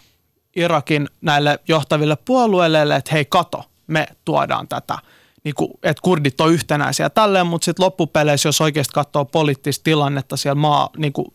[0.56, 4.98] Irakin näille johtaville puolueille, että hei kato, me tuodaan tätä,
[5.44, 10.38] niin kuin, että kurdit on yhtenäisiä tälleen, mutta sitten loppupeleissä, jos oikeasti katsoo poliittista tilannetta
[10.38, 11.28] siellä maa niin kuin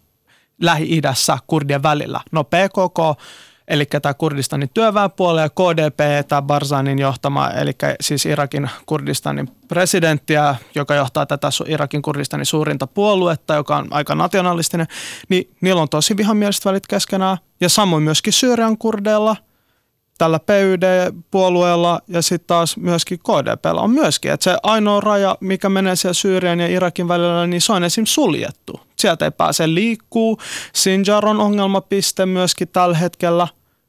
[0.62, 3.20] Lähi-idässä kurdien välillä, no PKK,
[3.68, 10.94] eli tämä Kurdistanin työväenpuolue ja KDP, tämä Barzanin johtama, eli siis Irakin Kurdistanin presidenttiä, joka
[10.94, 14.86] johtaa tätä Irakin Kurdistanin suurinta puoluetta, joka on aika nationalistinen,
[15.28, 17.38] niin niillä on tosi vihamieliset välit keskenään.
[17.60, 19.36] Ja samoin myöskin Syyrian kurdeilla,
[20.18, 25.96] tällä PYD-puolueella ja sitten taas myöskin KDPllä on myöskin, että se ainoa raja, mikä menee
[25.96, 28.06] siellä Syyrian ja Irakin välillä, niin se on esim.
[28.06, 28.80] suljettu.
[28.96, 30.38] Sieltä ei pääse liikkuu.
[30.74, 33.48] Sinjar on ongelmapiste myöskin tällä hetkellä.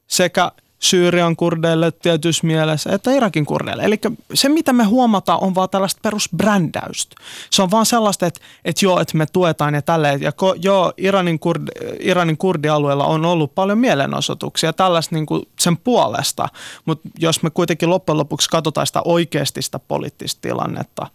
[0.09, 3.83] Sekä Syyrian kurdeille tietyssä mielessä, että Irakin kurdeille.
[3.83, 3.99] Eli
[4.33, 7.15] se, mitä me huomataan, on vaan tällaista perusbrändäystä.
[7.51, 10.21] Se on vaan sellaista, että, että joo, että me tuetaan ja tälleen.
[10.21, 11.67] Ja ko, joo, Iranin, kurd,
[11.99, 16.49] Iranin kurdialueella on ollut paljon mielenosoituksia tällaista niin kuin sen puolesta.
[16.85, 21.07] Mutta jos me kuitenkin loppujen lopuksi katsotaan sitä oikeasti sitä poliittista tilannetta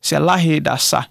[0.00, 0.62] siellä lähi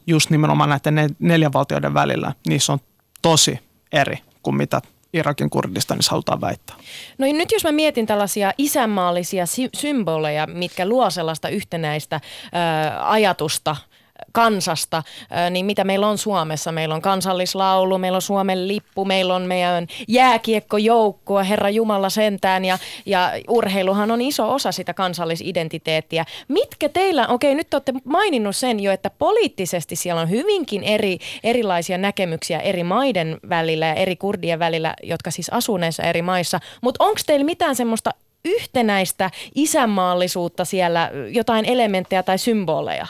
[0.08, 2.80] just nimenomaan näiden neljän valtioiden välillä, niin se on
[3.22, 3.60] tosi
[3.92, 4.82] eri kuin mitä
[5.18, 6.76] Irakin Kurdistanissa halutaan väittää.
[7.18, 13.12] No niin nyt jos mä mietin tällaisia isänmaallisia sy- symboleja, mitkä luo sellaista yhtenäistä ää,
[13.12, 13.76] ajatusta–
[14.32, 15.04] kansasta,
[15.52, 16.72] niin mitä meillä on Suomessa.
[16.72, 22.78] Meillä on kansallislaulu, meillä on Suomen lippu, meillä on meidän jääkiekkojoukkue, Herra Jumala sentään, ja,
[23.06, 26.26] ja urheiluhan on iso osa sitä kansallisidentiteettiä.
[26.48, 31.98] Mitkä teillä, okei nyt olette maininnut sen jo, että poliittisesti siellä on hyvinkin eri, erilaisia
[31.98, 37.04] näkemyksiä eri maiden välillä ja eri kurdien välillä, jotka siis asuu näissä eri maissa, mutta
[37.04, 38.12] onko teillä mitään semmoista
[38.46, 43.08] yhtenäistä isänmaallisuutta siellä, jotain elementtejä tai symboleja?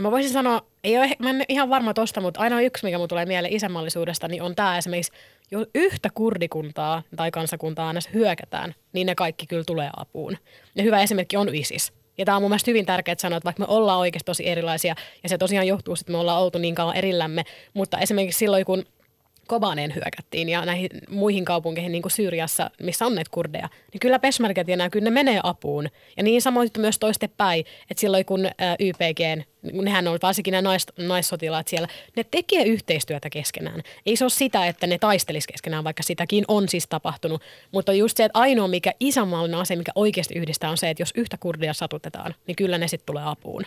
[0.00, 2.98] No mä voisin sanoa, ei ole, mä en ihan varma tosta, mutta aina yksi, mikä
[2.98, 5.12] mun tulee mieleen isänmaallisuudesta, niin on tämä esimerkiksi,
[5.50, 10.36] jos yhtä kurdikuntaa tai kansakuntaa aina hyökätään, niin ne kaikki kyllä tulee apuun.
[10.74, 11.92] Ja hyvä esimerkki on ISIS.
[12.18, 14.94] Ja tämä on mun mielestä hyvin tärkeää sanoa, että vaikka me ollaan oikeasti tosi erilaisia,
[15.22, 17.44] ja se tosiaan johtuu, että me ollaan oltu niin kauan erillämme,
[17.74, 18.84] mutta esimerkiksi silloin, kun
[19.50, 24.18] Kobaneen hyökättiin ja näihin muihin kaupunkeihin, niin kuin Syyriassa, missä on näitä kurdeja, niin kyllä
[24.18, 25.88] Peshmergat ja nämä, kyllä ne menee apuun.
[26.16, 28.46] Ja niin samoin myös toistepäin, että silloin kun
[28.78, 33.82] YPG, nehän on varsinkin nämä nais, naissotilaat siellä, ne tekee yhteistyötä keskenään.
[34.06, 37.42] Ei se ole sitä, että ne taistelis keskenään, vaikka sitäkin on siis tapahtunut.
[37.72, 41.12] Mutta just se, että ainoa mikä isänmaallinen asia, mikä oikeasti yhdistää, on se, että jos
[41.14, 43.62] yhtä kurdia satutetaan, niin kyllä ne sitten tulee apuun.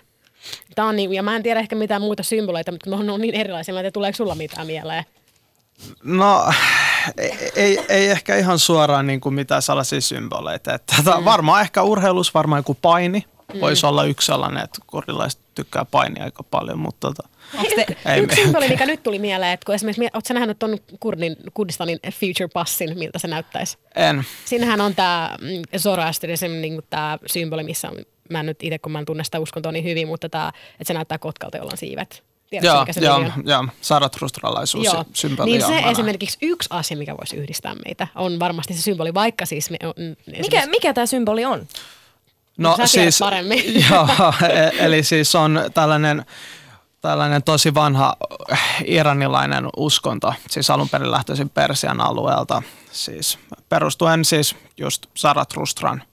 [0.75, 3.35] Tämä on niin, ja mä en tiedä ehkä mitään muuta symboleita, mutta ne on niin
[3.35, 5.03] erilaisia, että tuleeko sulla mitään mieleen?
[6.03, 6.53] No
[7.55, 10.73] ei, ei, ehkä ihan suoraan niin kuin mitään sellaisia symboleita.
[10.73, 11.25] Että, mm.
[11.25, 13.59] Varmaan ehkä urheilus, varmaan joku paini mm.
[13.61, 17.29] voisi olla yksi sellainen, että kurilaiset tykkää painia aika paljon, mutta tota,
[17.75, 21.35] te, ei yksi symboli, mikä nyt tuli mieleen, että kun esimerkiksi, oletko nähnyt tuon Kurdin,
[21.53, 23.77] Kurdistanin Future Passin, miltä se näyttäisi?
[23.95, 24.23] En.
[24.45, 27.91] Siinähän on tämä mm, Zoroastrianism, niin tämä symboli, missä
[28.29, 30.83] mä en nyt itse, kun mä en tunne sitä uskontoa niin hyvin, mutta tämä, että
[30.83, 32.23] se näyttää kotkalta, jolla on siivet.
[32.61, 33.33] Tiedätkö, joo, mikä se joo, on?
[33.45, 35.05] joo, saratrustralaisuus joo.
[35.13, 35.49] symboli.
[35.49, 39.69] Niin se esimerkiksi yksi asia, mikä voisi yhdistää meitä, on varmasti se symboli, vaikka siis...
[39.69, 39.93] Me on,
[40.41, 41.67] mikä, mikä tämä symboli on?
[42.57, 43.63] No Sä siis, paremmin.
[43.89, 44.07] Joo,
[44.49, 46.25] e- eli siis on tällainen
[47.01, 48.15] tällainen tosi vanha
[48.85, 53.39] iranilainen uskonto, siis alun perin lähtöisin Persian alueelta, siis
[53.69, 56.03] perustuen siis just Zarathustran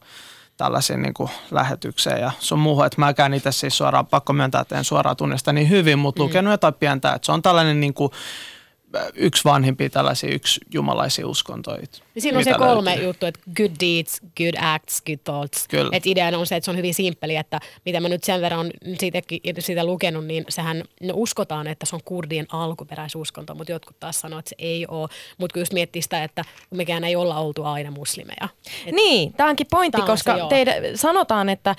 [0.60, 2.86] tällaisiin niin kuin lähetykseen ja sun muuhun.
[2.86, 6.24] Että mäkään itse siis suoraan, pakko myöntää, että en suoraan tunnista niin hyvin, mutta mm.
[6.24, 7.12] lukenut jotain pientä.
[7.12, 8.12] Että se on tällainen niin kuin,
[9.14, 11.78] yksi vanhimpia tällaisia yksi jumalaisia uskontoja.
[12.14, 13.06] Niin siinä on se kolme löytyy.
[13.06, 15.68] juttu, että good deeds, good acts, good thoughts.
[15.68, 15.90] Kyllä.
[15.92, 18.70] Et ideana on se, että se on hyvin simppeli, että mitä mä nyt sen verran
[18.98, 19.22] siitä,
[19.58, 24.38] siitä lukenut, niin sehän no uskotaan, että se on kurdien alkuperäisuskonto, mutta jotkut taas sanoo,
[24.38, 25.08] että se ei ole.
[25.38, 28.48] Mutta kun just miettii sitä, että mekään ei olla oltu aina muslimeja.
[28.86, 31.76] Et niin, tämä onkin pointti, on koska teidän, sanotaan, että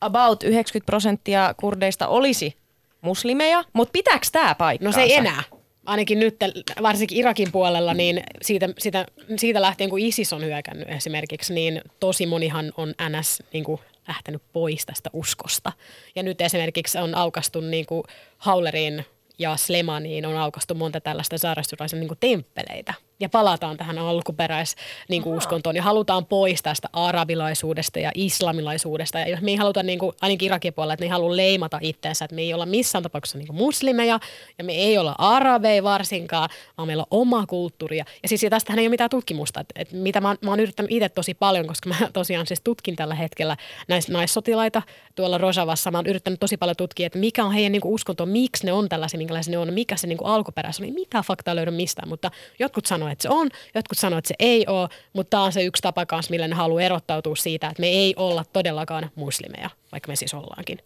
[0.00, 2.56] about 90 prosenttia kurdeista olisi
[3.00, 5.00] muslimeja, mutta pitääkö tämä paikkaansa?
[5.00, 5.42] No se ei enää
[5.86, 6.36] ainakin nyt,
[6.82, 9.06] varsinkin Irakin puolella, niin siitä, siitä,
[9.36, 14.42] siitä lähtien, kun ISIS on hyökännyt esimerkiksi, niin tosi monihan on NS niin kuin, lähtenyt
[14.52, 15.72] pois tästä uskosta.
[16.14, 18.02] Ja nyt esimerkiksi on aukastu niin kuin,
[18.38, 19.04] Haulerin
[19.38, 24.76] ja Slemaniin on aukastu monta tällaista sairasturaisen niin temppeleitä– ja palataan tähän alkuperäis
[25.08, 29.18] niin kuin uskontoon ja halutaan pois tästä arabilaisuudesta ja islamilaisuudesta.
[29.18, 32.24] Ja me ei haluta, niin kuin, ainakin Irakin puolella, että me ei halua leimata itseensä,
[32.24, 34.20] että me ei olla missään tapauksessa niin muslimeja
[34.58, 36.48] ja me ei olla arabeja varsinkaan,
[36.78, 37.98] vaan meillä on oma kulttuuri.
[37.98, 39.60] Ja siis ja tästähän ei ole mitään tutkimusta.
[39.60, 42.96] Että, että mitä mä, mä oon yrittänyt itse tosi paljon, koska mä tosiaan siis tutkin
[42.96, 43.56] tällä hetkellä
[43.88, 44.82] näis, naissotilaita
[45.14, 45.90] tuolla Rojavassa.
[45.90, 48.72] Mä oon yrittänyt tosi paljon tutkia, että mikä on heidän niin kuin uskonto, miksi ne
[48.72, 50.86] on tällaisia, minkälaisia ne on, mikä se niin kuin alkuperäis on.
[50.86, 54.34] Ei mitään faktaa löydy mistään, mutta jotkut sanoo, että se on, jotkut sanoo, että se
[54.38, 57.80] ei ole, mutta tämä on se yksi tapa kanssa, millä ne haluaa erottautua siitä, että
[57.80, 60.78] me ei olla todellakaan muslimeja, vaikka me siis ollaankin.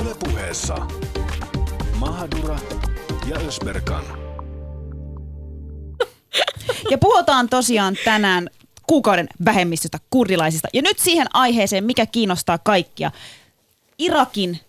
[0.00, 0.76] Ylepuheessa
[1.98, 2.58] Mahadura
[3.30, 4.04] ja Ösberkan.
[6.90, 8.48] Ja puhutaan tosiaan tänään
[8.86, 10.68] kuukauden vähemmistöstä kurdilaisista.
[10.72, 13.10] Ja nyt siihen aiheeseen, mikä kiinnostaa kaikkia.
[13.98, 14.60] Irakin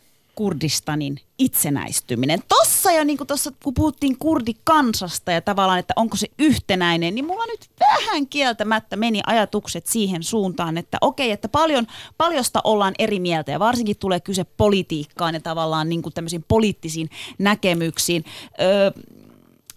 [0.41, 2.39] Kurdistanin itsenäistyminen.
[2.47, 7.25] Tossa jo niin kuin tossa, kun puhuttiin kurdikansasta ja tavallaan, että onko se yhtenäinen, niin
[7.25, 11.87] mulla nyt vähän kieltämättä meni ajatukset siihen suuntaan, että okei, että paljon,
[12.17, 17.09] paljosta ollaan eri mieltä ja varsinkin tulee kyse politiikkaan ja tavallaan niin kuin tämmöisiin poliittisiin
[17.39, 18.25] näkemyksiin.
[18.61, 18.91] Öö,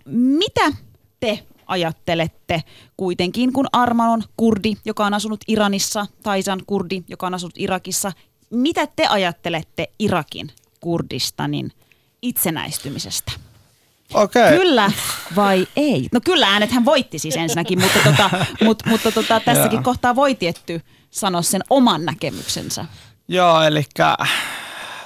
[0.06, 0.72] mitä
[1.20, 2.62] te ajattelette
[2.96, 8.12] kuitenkin, kun Arman on kurdi, joka on asunut Iranissa, Taisan kurdi, joka on asunut Irakissa.
[8.54, 10.50] Mitä te ajattelette Irakin
[10.80, 11.72] Kurdistanin
[12.22, 13.32] itsenäistymisestä?
[14.14, 14.58] Okei.
[14.58, 14.92] Kyllä
[15.36, 16.08] vai ei?
[16.12, 18.30] No kyllä äänet hän voitti siis ensinnäkin, mutta, tota,
[18.64, 19.82] mut, mutta tota, tässäkin Joo.
[19.82, 20.80] kohtaa voi tietty
[21.10, 22.84] sanoa sen oman näkemyksensä.
[23.28, 23.84] Joo, eli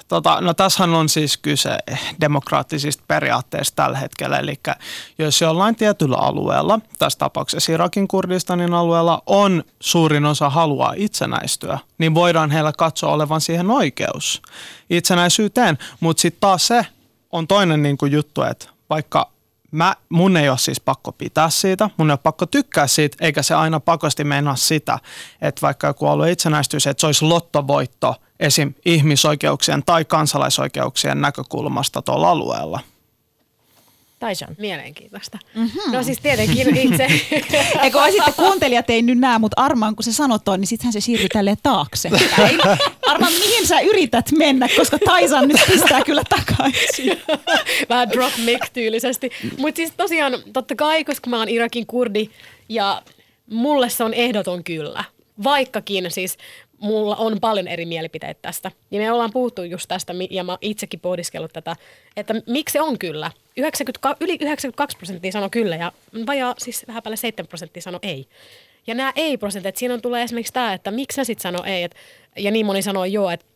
[0.08, 1.78] tota, no tässähän on siis kyse
[2.20, 4.38] demokraattisista periaatteista tällä hetkellä.
[4.38, 4.54] Eli
[5.18, 12.14] jos jollain tietyllä alueella, tässä tapauksessa Irakin Kurdistanin alueella, on suurin osa haluaa itsenäistyä, niin
[12.14, 14.42] voidaan heillä katsoa olevan siihen oikeus
[14.90, 15.78] itsenäisyyteen.
[16.00, 16.86] Mutta sitten taas se
[17.32, 19.30] on toinen niin kuin juttu, että vaikka
[19.70, 23.42] mä, mun ei ole siis pakko pitää siitä, mun ei ole pakko tykkää siitä, eikä
[23.42, 24.98] se aina pakosti meinaa sitä,
[25.42, 28.74] että vaikka joku alue itsenäistyisi, että se olisi lottovoitto esim.
[28.84, 32.80] ihmisoikeuksien tai kansalaisoikeuksien näkökulmasta tuolla alueella.
[34.18, 34.56] Taisan.
[34.58, 35.38] Mielenkiintoista.
[35.54, 35.92] Mm-hmm.
[35.92, 37.06] No siis tietenkin itse.
[37.82, 40.92] Eikö vai sitten kuuntelijat ei nyt näe, mutta Arman kun se sanoo toi, niin sittenhän
[40.92, 42.10] se siirtyy tälleen taakse.
[43.06, 47.20] Arman, mihin sä yrität mennä, koska Taisan nyt pistää kyllä takaisin.
[47.90, 49.30] Vähän drop mic tyylisesti.
[49.58, 52.30] Mutta siis tosiaan, totta kai, koska mä oon Irakin kurdi
[52.68, 53.02] ja
[53.50, 55.04] mulle se on ehdoton kyllä.
[55.44, 56.36] Vaikkakin siis
[56.78, 58.70] mulla on paljon eri mielipiteitä tästä.
[58.90, 61.76] Ja me ollaan puhuttu just tästä, ja mä itsekin pohdiskellut tätä,
[62.16, 63.30] että miksi se on kyllä.
[63.56, 65.92] 90, yli 92 prosenttia sanoi kyllä ja
[66.26, 68.28] vajaa siis vähän päälle 7 prosenttia sanoi ei.
[68.86, 71.94] Ja nämä ei-prosentit, siinä on tulee esimerkiksi tämä, että miksi sä sitten sanoo ei, et,
[72.36, 73.46] ja niin moni sanoo joo, että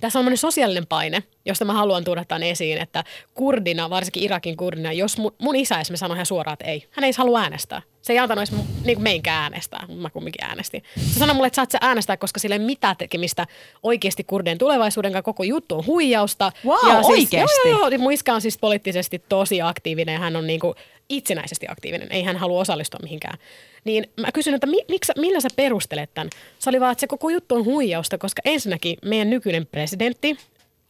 [0.00, 3.04] tässä on sellainen sosiaalinen paine, josta mä haluan tuoda tämän esiin, että
[3.34, 7.04] kurdina, varsinkin Irakin kurdina, jos mun, mun isä esimerkiksi sanoi ihan suoraan, että ei, hän
[7.04, 7.82] ei halua äänestää.
[8.06, 10.82] Se ei antanut edes niin meinkään äänestää, mä kumminkin äänestin.
[11.12, 13.46] Se sanoi mulle, että saat sä äänestää, koska sillä ei mitään tekemistä
[13.82, 15.22] oikeasti kurdien tulevaisuuden kanssa.
[15.22, 16.52] Koko juttu on huijausta.
[16.64, 17.68] Wow, ja siis, oikeesti?
[17.68, 17.98] Joo, joo, joo.
[17.98, 20.74] Mun iskä on siis poliittisesti tosi aktiivinen ja hän on niin kuin
[21.08, 22.12] itsenäisesti aktiivinen.
[22.12, 23.38] Ei hän halua osallistua mihinkään.
[23.84, 26.30] Niin mä kysyn, että mi, miksi, millä sä perustelet tämän?
[26.58, 30.36] Se oli vaan, että se koko juttu on huijausta, koska ensinnäkin meidän nykyinen presidentti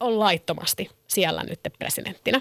[0.01, 2.41] on laittomasti siellä nyt presidenttinä.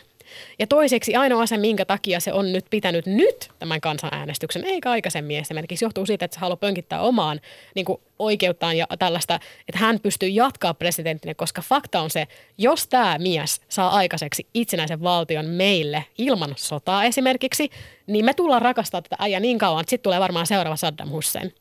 [0.59, 5.39] Ja toiseksi ainoa asia, minkä takia se on nyt pitänyt nyt tämän kansanäänestyksen, eikä aikaisemmin
[5.39, 7.41] esimerkiksi, johtuu siitä, että se haluaa pönkittää omaan
[7.75, 12.27] niin kuin oikeuttaan ja tällaista, että hän pystyy jatkaa presidenttinä, koska fakta on se,
[12.57, 17.69] jos tämä mies saa aikaiseksi itsenäisen valtion meille ilman sotaa esimerkiksi,
[18.07, 21.53] niin me tullaan rakastaa tätä äijää niin kauan, että sitten tulee varmaan seuraava Saddam Hussein.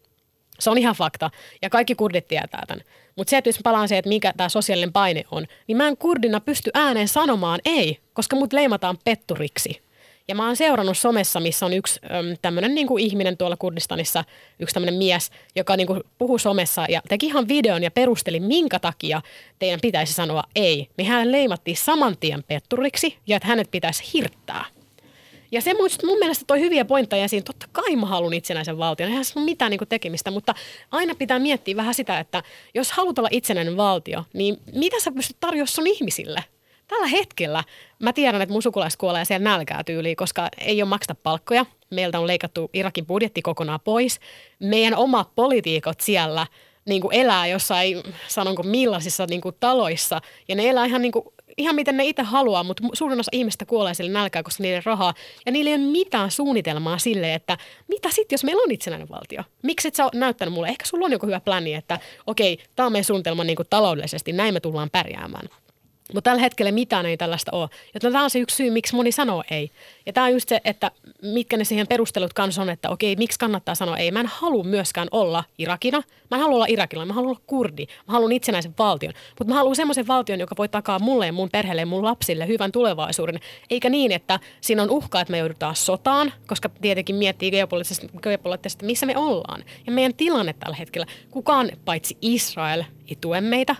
[0.58, 1.30] Se on ihan fakta.
[1.62, 2.84] Ja kaikki kurdit tietää tämän.
[3.16, 5.96] Mutta se, että jos palaan siihen, että mikä tämä sosiaalinen paine on, niin mä en
[5.96, 9.84] kurdina pysty ääneen sanomaan ei, koska mut leimataan petturiksi.
[10.28, 12.00] Ja mä oon seurannut somessa, missä on yksi
[12.42, 14.24] tämmöinen niinku ihminen tuolla Kurdistanissa,
[14.58, 19.22] yksi tämmöinen mies, joka niinku puhuu somessa ja teki ihan videon ja perusteli, minkä takia
[19.58, 20.88] teidän pitäisi sanoa ei.
[20.96, 24.64] Niin hän leimattiin saman tien petturiksi ja että hänet pitäisi hirttää.
[25.54, 27.44] Ja se mun, mun mielestä toi hyviä pointteja siinä.
[27.44, 29.08] Totta kai mä haluan itsenäisen valtion.
[29.08, 30.54] Eihän se ole mitään niin tekemistä, mutta
[30.90, 32.42] aina pitää miettiä vähän sitä, että
[32.74, 36.44] jos haluat olla itsenäinen valtio, niin mitä sä pystyt tarjoamaan sun ihmisille?
[36.88, 37.64] Tällä hetkellä
[37.98, 41.66] mä tiedän, että mun sukulaiset kuolee siellä nälkää tyyliin, koska ei ole makseta palkkoja.
[41.90, 44.20] Meiltä on leikattu Irakin budjetti kokonaan pois.
[44.60, 46.46] Meidän omat poliitikot siellä
[46.84, 51.24] niin kuin elää jossain, sanonko millaisissa niin kuin taloissa, ja ne elää ihan niin kuin
[51.58, 55.14] ihan miten ne itse haluaa, mutta suurin osa ihmistä kuolee sille nälkää, koska ole rahaa.
[55.46, 59.42] Ja niillä ei ole mitään suunnitelmaa sille, että mitä sitten, jos meillä on itsenäinen valtio?
[59.62, 60.68] Miksi et sä ole näyttänyt mulle?
[60.68, 64.32] Ehkä sulla on joku hyvä pläni, että okei, tämä on meidän suunnitelma niin kuin taloudellisesti,
[64.32, 65.48] näin me tullaan pärjäämään.
[66.12, 67.68] Mutta tällä hetkellä mitään ei tällaista ole.
[67.94, 69.70] Joten tämä on se yksi syy, miksi moni sanoo ei.
[70.06, 70.90] Ja tämä on just se, että
[71.22, 74.10] mitkä ne siihen perustelut kanssa on, että okei, miksi kannattaa sanoa ei.
[74.10, 76.02] Mä en halua myöskään olla Irakina.
[76.30, 77.86] Mä en halua olla Irakilla, mä haluan olla kurdi.
[77.86, 79.12] Mä haluan itsenäisen valtion.
[79.28, 82.46] Mutta mä haluan semmoisen valtion, joka voi takaa mulle ja mun perheelle ja mun lapsille
[82.46, 83.40] hyvän tulevaisuuden.
[83.70, 88.86] Eikä niin, että siinä on uhka, että me joudutaan sotaan, koska tietenkin miettii geopoliittisesti, geopoliittisesti
[88.86, 89.64] missä me ollaan.
[89.86, 93.76] Ja meidän tilanne tällä hetkellä, kukaan paitsi Israel ei tue meitä,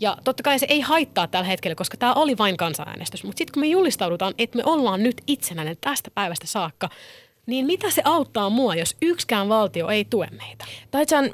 [0.00, 3.24] ja totta kai se ei haittaa tällä hetkellä, koska tämä oli vain kansanäänestys.
[3.24, 6.88] Mutta sitten kun me julistaudutaan, että me ollaan nyt itsenäinen tästä päivästä saakka,
[7.46, 10.64] niin mitä se auttaa mua, jos yksikään valtio ei tue meitä?
[10.90, 11.30] Taitsan,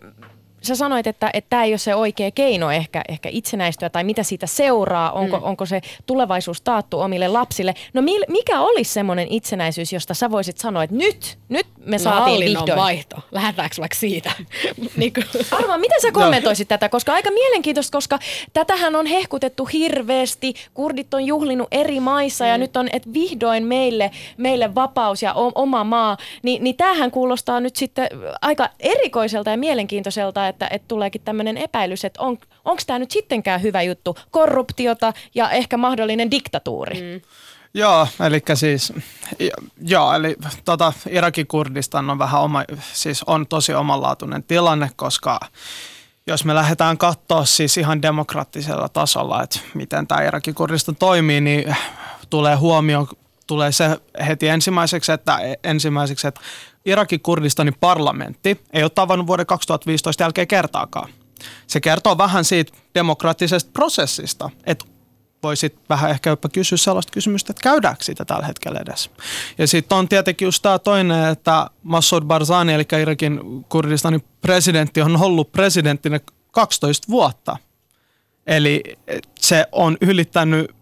[0.62, 4.46] sä sanoit, että tämä ei ole se oikea keino ehkä, ehkä itsenäistyä tai mitä siitä
[4.46, 5.44] seuraa, onko, mm.
[5.44, 7.74] onko se tulevaisuus taattu omille lapsille.
[7.94, 12.02] No mil, mikä olisi semmoinen itsenäisyys, josta sä voisit sanoa, että nyt, nyt me No,
[12.02, 12.78] saatiin vihdoin.
[12.78, 13.16] vaihto.
[13.32, 14.32] Lähdetäänkö vaikka siitä?
[14.96, 18.18] niin kuin, Arva, miten sä kommentoisit tätä, koska aika mielenkiintoista, koska
[18.52, 22.50] tätähän on hehkutettu hirveästi, kurdit on juhlinut eri maissa mm.
[22.50, 27.10] ja nyt on, että vihdoin meille, meille vapaus ja o- oma maa, Ni, niin tämähän
[27.10, 28.08] kuulostaa nyt sitten
[28.42, 33.62] aika erikoiselta ja mielenkiintoiselta, että, että tuleekin tämmöinen epäilys, että on, onko tämä nyt sittenkään
[33.62, 37.00] hyvä juttu, korruptiota ja ehkä mahdollinen diktatuuri.
[37.00, 37.20] Mm.
[37.74, 38.92] Joo, eli siis,
[39.82, 45.40] joo, eli tota, Irakin Kurdistan on vähän oma, siis on tosi omanlaatuinen tilanne, koska
[46.26, 51.76] jos me lähdetään katsoa siis ihan demokraattisella tasolla, että miten tämä Irakin Kurdistan toimii, niin
[52.30, 53.08] tulee huomio,
[53.46, 56.40] tulee se heti ensimmäiseksi, että ensimmäiseksi, että
[56.86, 61.08] Irakin Kurdistanin parlamentti ei ole tavannut vuoden 2015 jälkeen kertaakaan.
[61.66, 64.84] Se kertoo vähän siitä demokraattisesta prosessista, että
[65.42, 69.10] voisit vähän ehkä jopa kysyä sellaista kysymystä, että käydäänkö sitä tällä hetkellä edes.
[69.58, 75.22] Ja sitten on tietenkin just tämä toinen, että Massoud Barzani, eli Irakin Kurdistanin presidentti, on
[75.22, 76.20] ollut presidenttinä
[76.50, 77.56] 12 vuotta.
[78.46, 78.82] Eli
[79.38, 80.74] se on ylittänyt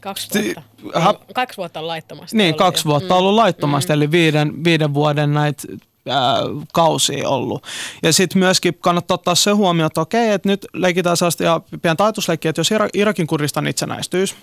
[0.00, 0.62] Kaksi vuotta.
[1.00, 2.36] Ha- Ei, kaksi vuotta on laittomasti.
[2.36, 2.90] niin, ollut kaksi jo.
[2.90, 3.18] vuotta Mm.
[3.18, 5.62] ollut laittomasti, eli viiden, viiden vuoden näitä
[6.08, 6.34] ää,
[6.72, 7.64] kausia ollut.
[8.02, 12.04] Ja sitten myöskin kannattaa ottaa se huomioon, että okei, että nyt leikitään sellaista ja pientä
[12.04, 14.34] ajatusleikkiä, että jos Ira- Irakin Kurdistan itsenäistyisi,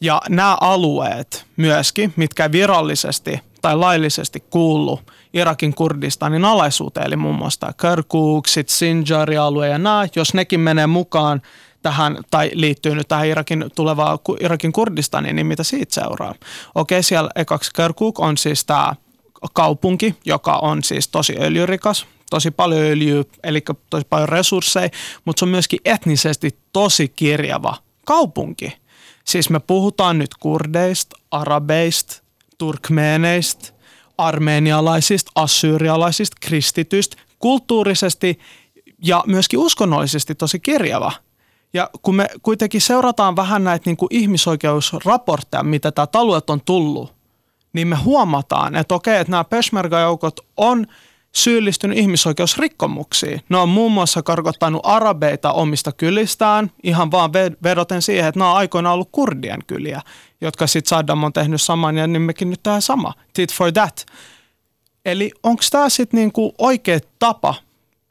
[0.00, 5.00] ja nämä alueet myöskin, mitkä virallisesti tai laillisesti kuulu
[5.34, 11.42] Irakin Kurdistanin alaisuuteen, eli muun muassa Kirkuk, sit Sinjar-alue ja nämä, jos nekin menee mukaan
[11.82, 16.34] tähän, tai liittyy nyt tähän Irakin tulevaan Irakin Kurdistaniin, niin mitä siitä seuraa?
[16.74, 18.94] Okei, siellä ekaksi Kirkuk on siis tämä
[19.52, 24.88] kaupunki, joka on siis tosi öljyrikas, tosi paljon öljyä, eli tosi paljon resursseja,
[25.24, 27.76] mutta se on myöskin etnisesti tosi kirjava
[28.06, 28.72] kaupunki.
[29.24, 32.22] Siis me puhutaan nyt kurdeista, arabeista,
[32.58, 33.77] turkmeeneista,
[34.18, 38.38] armeenialaisista, assyrialaisista, kristityistä, kulttuurisesti
[39.04, 41.12] ja myöskin uskonnollisesti tosi kirjava.
[41.72, 47.14] Ja kun me kuitenkin seurataan vähän näitä niin kuin ihmisoikeusraportteja, mitä täältä alueelta on tullut,
[47.72, 50.86] niin me huomataan, että okei, että nämä Peshmerga-joukot on
[51.38, 53.40] syyllistynyt ihmisoikeusrikkomuksiin.
[53.48, 58.50] Ne on muun muassa karkottanut arabeita omista kylistään ihan vaan ve- vedoten siihen, että nämä
[58.50, 60.02] on aikoinaan ollut kurdien kyliä,
[60.40, 63.14] jotka sitten Saddam on tehnyt saman ja niin mekin nyt tehdään sama.
[63.32, 64.06] Tit for that.
[65.04, 67.54] Eli onko tämä sitten niinku oikea tapa,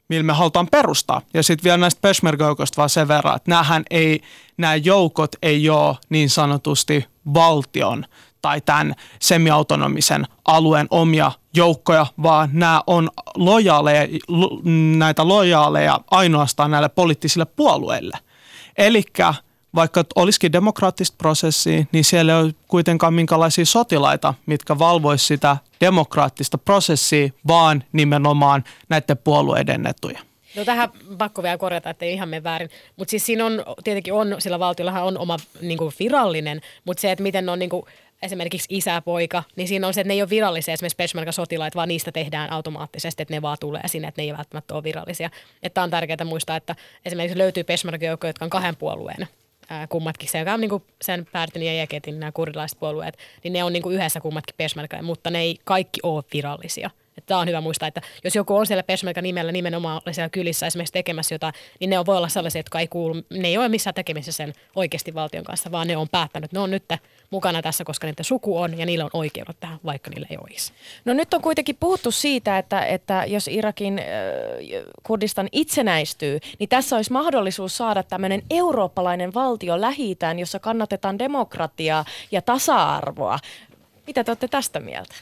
[0.08, 1.22] millä me halutaan perustaa?
[1.34, 4.20] Ja sitten vielä näistä Peshmerga-joukoista vaan sen verran, että ei,
[4.56, 7.04] nämä joukot ei ole niin sanotusti
[7.34, 8.04] valtion
[8.42, 14.60] tai tämän semiautonomisen alueen omia joukkoja, vaan nämä on lojaaleja, lo,
[14.96, 18.18] näitä lojaaleja ainoastaan näille poliittisille puolueille.
[18.78, 19.02] Eli
[19.74, 26.58] vaikka olisikin demokraattista prosessia, niin siellä ei ole kuitenkaan minkälaisia sotilaita, mitkä valvoisi sitä demokraattista
[26.58, 30.20] prosessia, vaan nimenomaan näiden puolueiden etuja.
[30.56, 32.70] No tähän pakko vielä korjata, että ei ihan mene väärin.
[32.96, 37.22] Mutta siis siinä on, tietenkin on, sillä valtiollahan on oma niin virallinen, mutta se, että
[37.22, 37.70] miten on niin
[38.22, 41.88] esimerkiksi isä, poika, niin siinä on se, että ne ei ole virallisia esimerkiksi Peshmerga-sotilaita, vaan
[41.88, 45.30] niistä tehdään automaattisesti, että ne vaan tulee sinne, että ne ei välttämättä ole virallisia.
[45.62, 49.28] Että on tärkeää muistaa, että esimerkiksi löytyy Peshmerga-joukkoja, jotka on kahden puolueen
[49.68, 53.64] ää, kummatkin, se on niin kuin sen Pärtin ja Jeketin nämä kurdilaiset puolueet, niin ne
[53.64, 56.90] on niin kuin yhdessä kummatkin Peshmerga, mutta ne ei kaikki ole virallisia.
[57.26, 60.92] Tämä on hyvä muistaa, että jos joku on siellä Peshmerga nimellä nimenomaan siellä kylissä esimerkiksi
[60.92, 63.94] tekemässä jotain, niin ne on, voi olla sellaisia, jotka ei kuulu, ne ei ole missään
[63.94, 66.84] tekemisissä sen oikeasti valtion kanssa, vaan ne on päättänyt, ne on nyt
[67.30, 70.72] mukana tässä, koska niiden suku on ja niillä on oikeudet tähän, vaikka niillä ei olisi.
[71.04, 74.04] No nyt on kuitenkin puhuttu siitä, että, että jos Irakin äh,
[75.02, 80.08] Kurdistan itsenäistyy, niin tässä olisi mahdollisuus saada tämmöinen eurooppalainen valtio lähi
[80.38, 83.38] jossa kannatetaan demokratiaa ja tasa-arvoa.
[84.06, 85.14] Mitä te olette tästä mieltä?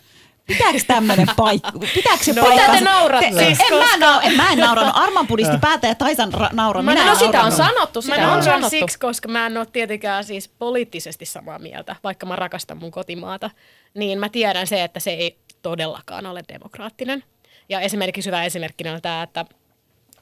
[0.46, 1.72] Pitääkö tämmöinen paikka?
[1.94, 2.62] Pitääkö se No, paikka?
[2.62, 3.30] mitä te nauratte?
[3.36, 4.92] Te, en, mä nau, en, mä en nauranut.
[4.96, 6.82] Arman pudisti päätä ja Taisan ra- naura.
[6.82, 7.56] Mä, Minä no sitä on naurannut.
[7.76, 8.70] sanottu, Mä sitä on nauran sanottu.
[8.70, 13.50] siksi, koska mä en ole tietenkään siis poliittisesti samaa mieltä, vaikka mä rakastan mun kotimaata.
[13.94, 17.24] Niin mä tiedän se, että se ei todellakaan ole demokraattinen.
[17.68, 19.44] Ja esimerkiksi hyvä esimerkkinä on tämä, että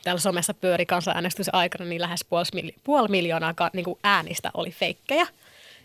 [0.04, 4.50] täällä somessa pyöri kansanäänestys aikana, niin lähes puoli, mili- puoli miljoonaa ka- niin kuin äänistä
[4.54, 5.26] oli feikkejä.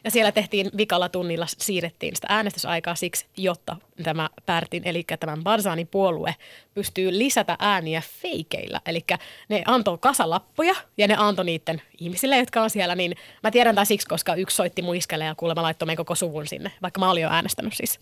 [0.03, 5.87] Ja siellä tehtiin vikalla tunnilla, siirrettiin sitä äänestysaikaa siksi, jotta tämä Pärtin, eli tämän Barzanin
[5.87, 6.35] puolue,
[6.73, 8.81] pystyy lisätä ääniä feikeillä.
[8.85, 9.05] Eli
[9.49, 12.95] ne antoi kasalappuja ja ne antoi niiden ihmisille, jotka on siellä.
[12.95, 16.15] Niin mä tiedän tämän siksi, koska yksi soitti mun iskelle ja kuulemma laittoi meidän koko
[16.15, 17.99] suvun sinne, vaikka mä olin jo äänestänyt siis.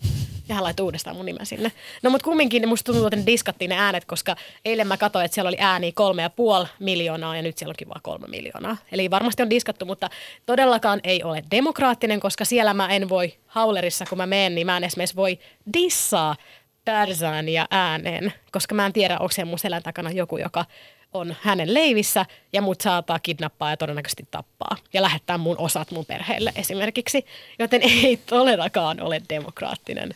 [0.48, 1.72] Ja hän laittoi uudestaan mun nimen sinne.
[2.02, 5.34] No mutta kumminkin musta tuntuu, että ne diskattiin ne äänet, koska eilen mä katsoin, että
[5.34, 8.76] siellä oli ääniä kolme ja puoli miljoonaa ja nyt siellä onkin vaan kolme miljoonaa.
[8.92, 10.10] Eli varmasti on diskattu, mutta
[10.46, 14.76] todellakaan ei ole demokraattinen, koska siellä mä en voi haulerissa, kun mä menen, niin mä
[14.76, 15.38] en esimerkiksi voi
[15.72, 16.36] dissaa
[16.84, 20.64] Tarzania ääneen, koska mä en tiedä, onko siellä mun selän takana joku, joka
[21.12, 26.06] on hänen leivissä ja mut saattaa kidnappaa ja todennäköisesti tappaa ja lähettää mun osat mun
[26.06, 27.26] perheelle esimerkiksi.
[27.58, 30.14] Joten ei todellakaan ole demokraattinen.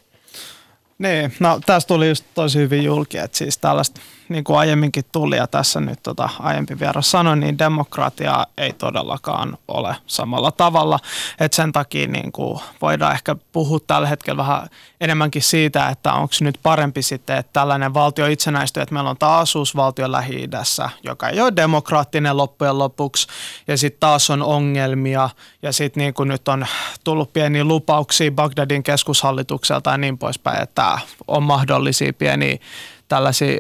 [0.99, 4.01] Niin, no tästä tuli just tosi hyvin julki, että siis tällaista
[4.33, 9.59] niin kuin aiemminkin tuli ja tässä nyt tota, aiempi vieras sanoi, niin demokratia ei todellakaan
[9.69, 10.99] ole samalla tavalla.
[11.41, 14.69] Et sen takia niin kuin voidaan ehkä puhua tällä hetkellä vähän
[15.01, 19.55] enemmänkin siitä, että onko nyt parempi sitten, että tällainen valtio itsenäistyy, että meillä on taas
[19.77, 20.49] valtio lähi
[21.03, 23.29] joka ei ole demokraattinen loppujen lopuksi
[23.69, 25.31] ja sitten taas on ongelmia
[25.63, 26.67] ja sitten niin kuin nyt on
[27.05, 32.59] tullut pieniä lupauksia Bagdadin keskushallitukselta ja niin poispäin, että on mahdollisia pieniä
[33.13, 33.57] tällaisia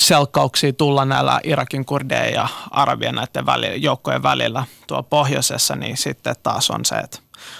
[0.00, 6.34] selkkauksia tulla näillä Irakin kurdeja ja arabien näiden välillä, joukkojen välillä tuolla pohjoisessa, niin sitten
[6.42, 7.18] taas on se, että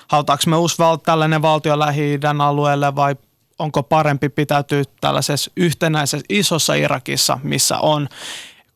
[0.08, 3.16] halutaanko me uusi val- tällainen valtio lähi alueelle vai
[3.58, 8.08] onko parempi pitäytyä tällaisessa yhtenäisessä isossa Irakissa, missä on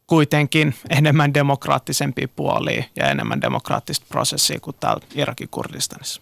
[0.06, 6.20] kuitenkin enemmän demokraattisempia puolia ja enemmän demokraattista prosessia kuin täällä Irakin Kurdistanissa.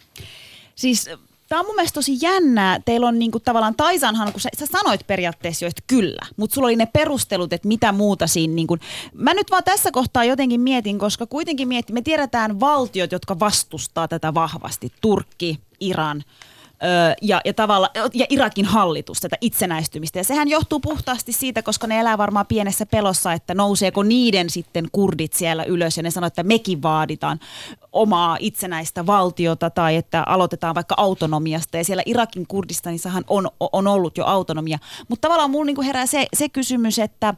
[0.74, 1.10] Siis
[1.48, 2.80] Tämä on mun mielestä tosi jännää.
[2.84, 6.66] Teillä on niinku tavallaan Taisanhan, kun sä, sä sanoit periaatteessa jo, että kyllä, mutta sulla
[6.66, 8.54] oli ne perustelut, että mitä muuta siinä.
[8.54, 8.78] Niinku,
[9.12, 14.08] mä nyt vaan tässä kohtaa jotenkin mietin, koska kuitenkin mietin, me tiedetään valtiot, jotka vastustaa
[14.08, 14.92] tätä vahvasti.
[15.00, 16.22] Turkki, Iran,
[17.22, 20.18] ja, ja, tavalla, ja Irakin hallitus, tätä itsenäistymistä.
[20.18, 24.88] Ja sehän johtuu puhtaasti siitä, koska ne elää varmaan pienessä pelossa, että nouseeko niiden sitten
[24.92, 27.40] kurdit siellä ylös ja ne sanoo, että mekin vaaditaan
[27.92, 31.76] omaa itsenäistä valtiota tai että aloitetaan vaikka autonomiasta.
[31.76, 34.78] Ja siellä Irakin Kurdistanissahan on, on ollut jo autonomia.
[35.08, 37.34] Mutta tavallaan mulla niinku herää se, se kysymys, että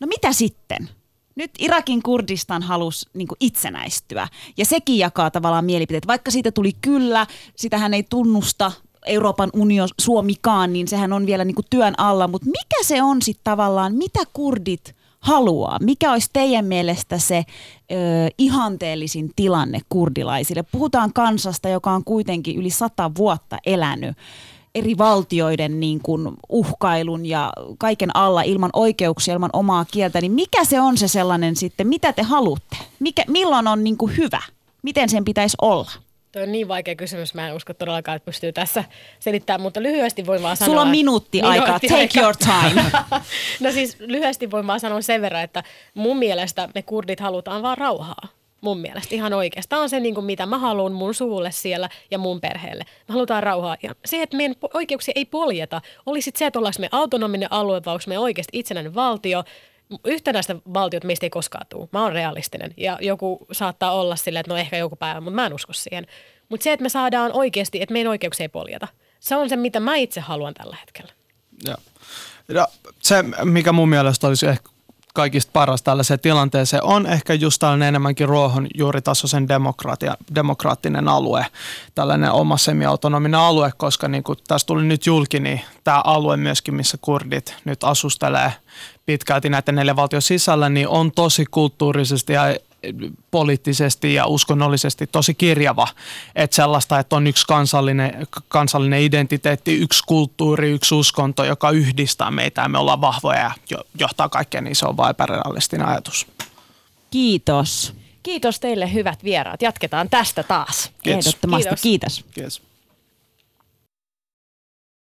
[0.00, 0.88] no mitä sitten?
[1.36, 6.06] Nyt Irakin Kurdistan halusi niin itsenäistyä ja sekin jakaa tavallaan mielipiteet.
[6.06, 7.26] Vaikka siitä tuli kyllä,
[7.56, 8.72] sitähän ei tunnusta
[9.06, 12.28] Euroopan unio Suomikaan, niin sehän on vielä niin työn alla.
[12.28, 15.78] Mutta mikä se on sitten tavallaan, mitä kurdit haluaa?
[15.80, 17.94] Mikä olisi teidän mielestä se ö,
[18.38, 20.62] ihanteellisin tilanne kurdilaisille?
[20.62, 24.16] Puhutaan kansasta, joka on kuitenkin yli sata vuotta elänyt
[24.76, 30.64] eri valtioiden niin kuin uhkailun ja kaiken alla ilman oikeuksia, ilman omaa kieltä, niin mikä
[30.64, 32.76] se on se sellainen sitten, mitä te haluatte?
[33.00, 34.42] Mikä, milloin on niin kuin hyvä?
[34.82, 35.90] Miten sen pitäisi olla?
[36.32, 38.84] Tuo on niin vaikea kysymys, mä en usko todellakaan, että pystyy tässä
[39.20, 40.70] selittämään, mutta lyhyesti voin vaan sanoa...
[40.70, 42.20] Sulla on minuutti, minuutti aikaa, take aika.
[42.20, 42.84] your time.
[43.62, 45.62] no siis lyhyesti voin vaan sanoa sen verran, että
[45.94, 48.28] mun mielestä me kurdit halutaan vaan rauhaa
[48.66, 52.18] mun mielestä ihan oikeastaan on se, niin kuin mitä mä haluan mun suulle siellä ja
[52.18, 52.84] mun perheelle.
[53.08, 53.76] Me halutaan rauhaa.
[53.82, 57.94] Ja se, että meidän oikeuksia ei poljeta, olisi se, että ollaanko me autonominen alue vai
[57.94, 59.44] onko me oikeasti itsenäinen valtio.
[60.04, 61.88] Yhtenäistä valtiot meistä ei koskaan tule.
[61.92, 65.46] Mä oon realistinen ja joku saattaa olla silleen, että no ehkä joku päivä, mutta mä
[65.46, 66.06] en usko siihen.
[66.48, 68.88] Mutta se, että me saadaan oikeasti, että meidän oikeuksia ei poljeta,
[69.20, 71.12] se on se, mitä mä itse haluan tällä hetkellä.
[71.66, 71.74] Ja.
[72.48, 72.68] Ja
[73.02, 74.68] se, mikä mun mielestä olisi ehkä
[75.16, 79.48] kaikista paras tällaiseen tilanteeseen on ehkä just tällainen enemmänkin ruohonjuuritasoisen
[80.34, 81.46] demokraattinen alue,
[81.94, 86.74] tällainen oma semiautonominen alue, koska niin kuin tässä tuli nyt julki, niin tämä alue myöskin,
[86.74, 88.52] missä kurdit nyt asustelee
[89.06, 92.42] pitkälti näiden neljän valtion sisällä, niin on tosi kulttuurisesti ja
[93.30, 95.88] poliittisesti ja uskonnollisesti tosi kirjava.
[96.34, 102.62] Että sellaista, että on yksi kansallinen, kansallinen identiteetti, yksi kulttuuri, yksi uskonto, joka yhdistää meitä
[102.62, 106.26] ja me ollaan vahvoja ja johtaa kaikkeen, niin se on vain epärealistinen ajatus.
[107.10, 107.94] Kiitos.
[108.22, 109.62] Kiitos teille hyvät vieraat.
[109.62, 110.90] Jatketaan tästä taas.
[111.02, 111.26] Kiitos.
[111.26, 111.74] Ehdottomasti.
[111.82, 112.24] Kiitos.
[112.34, 112.62] Kiitos.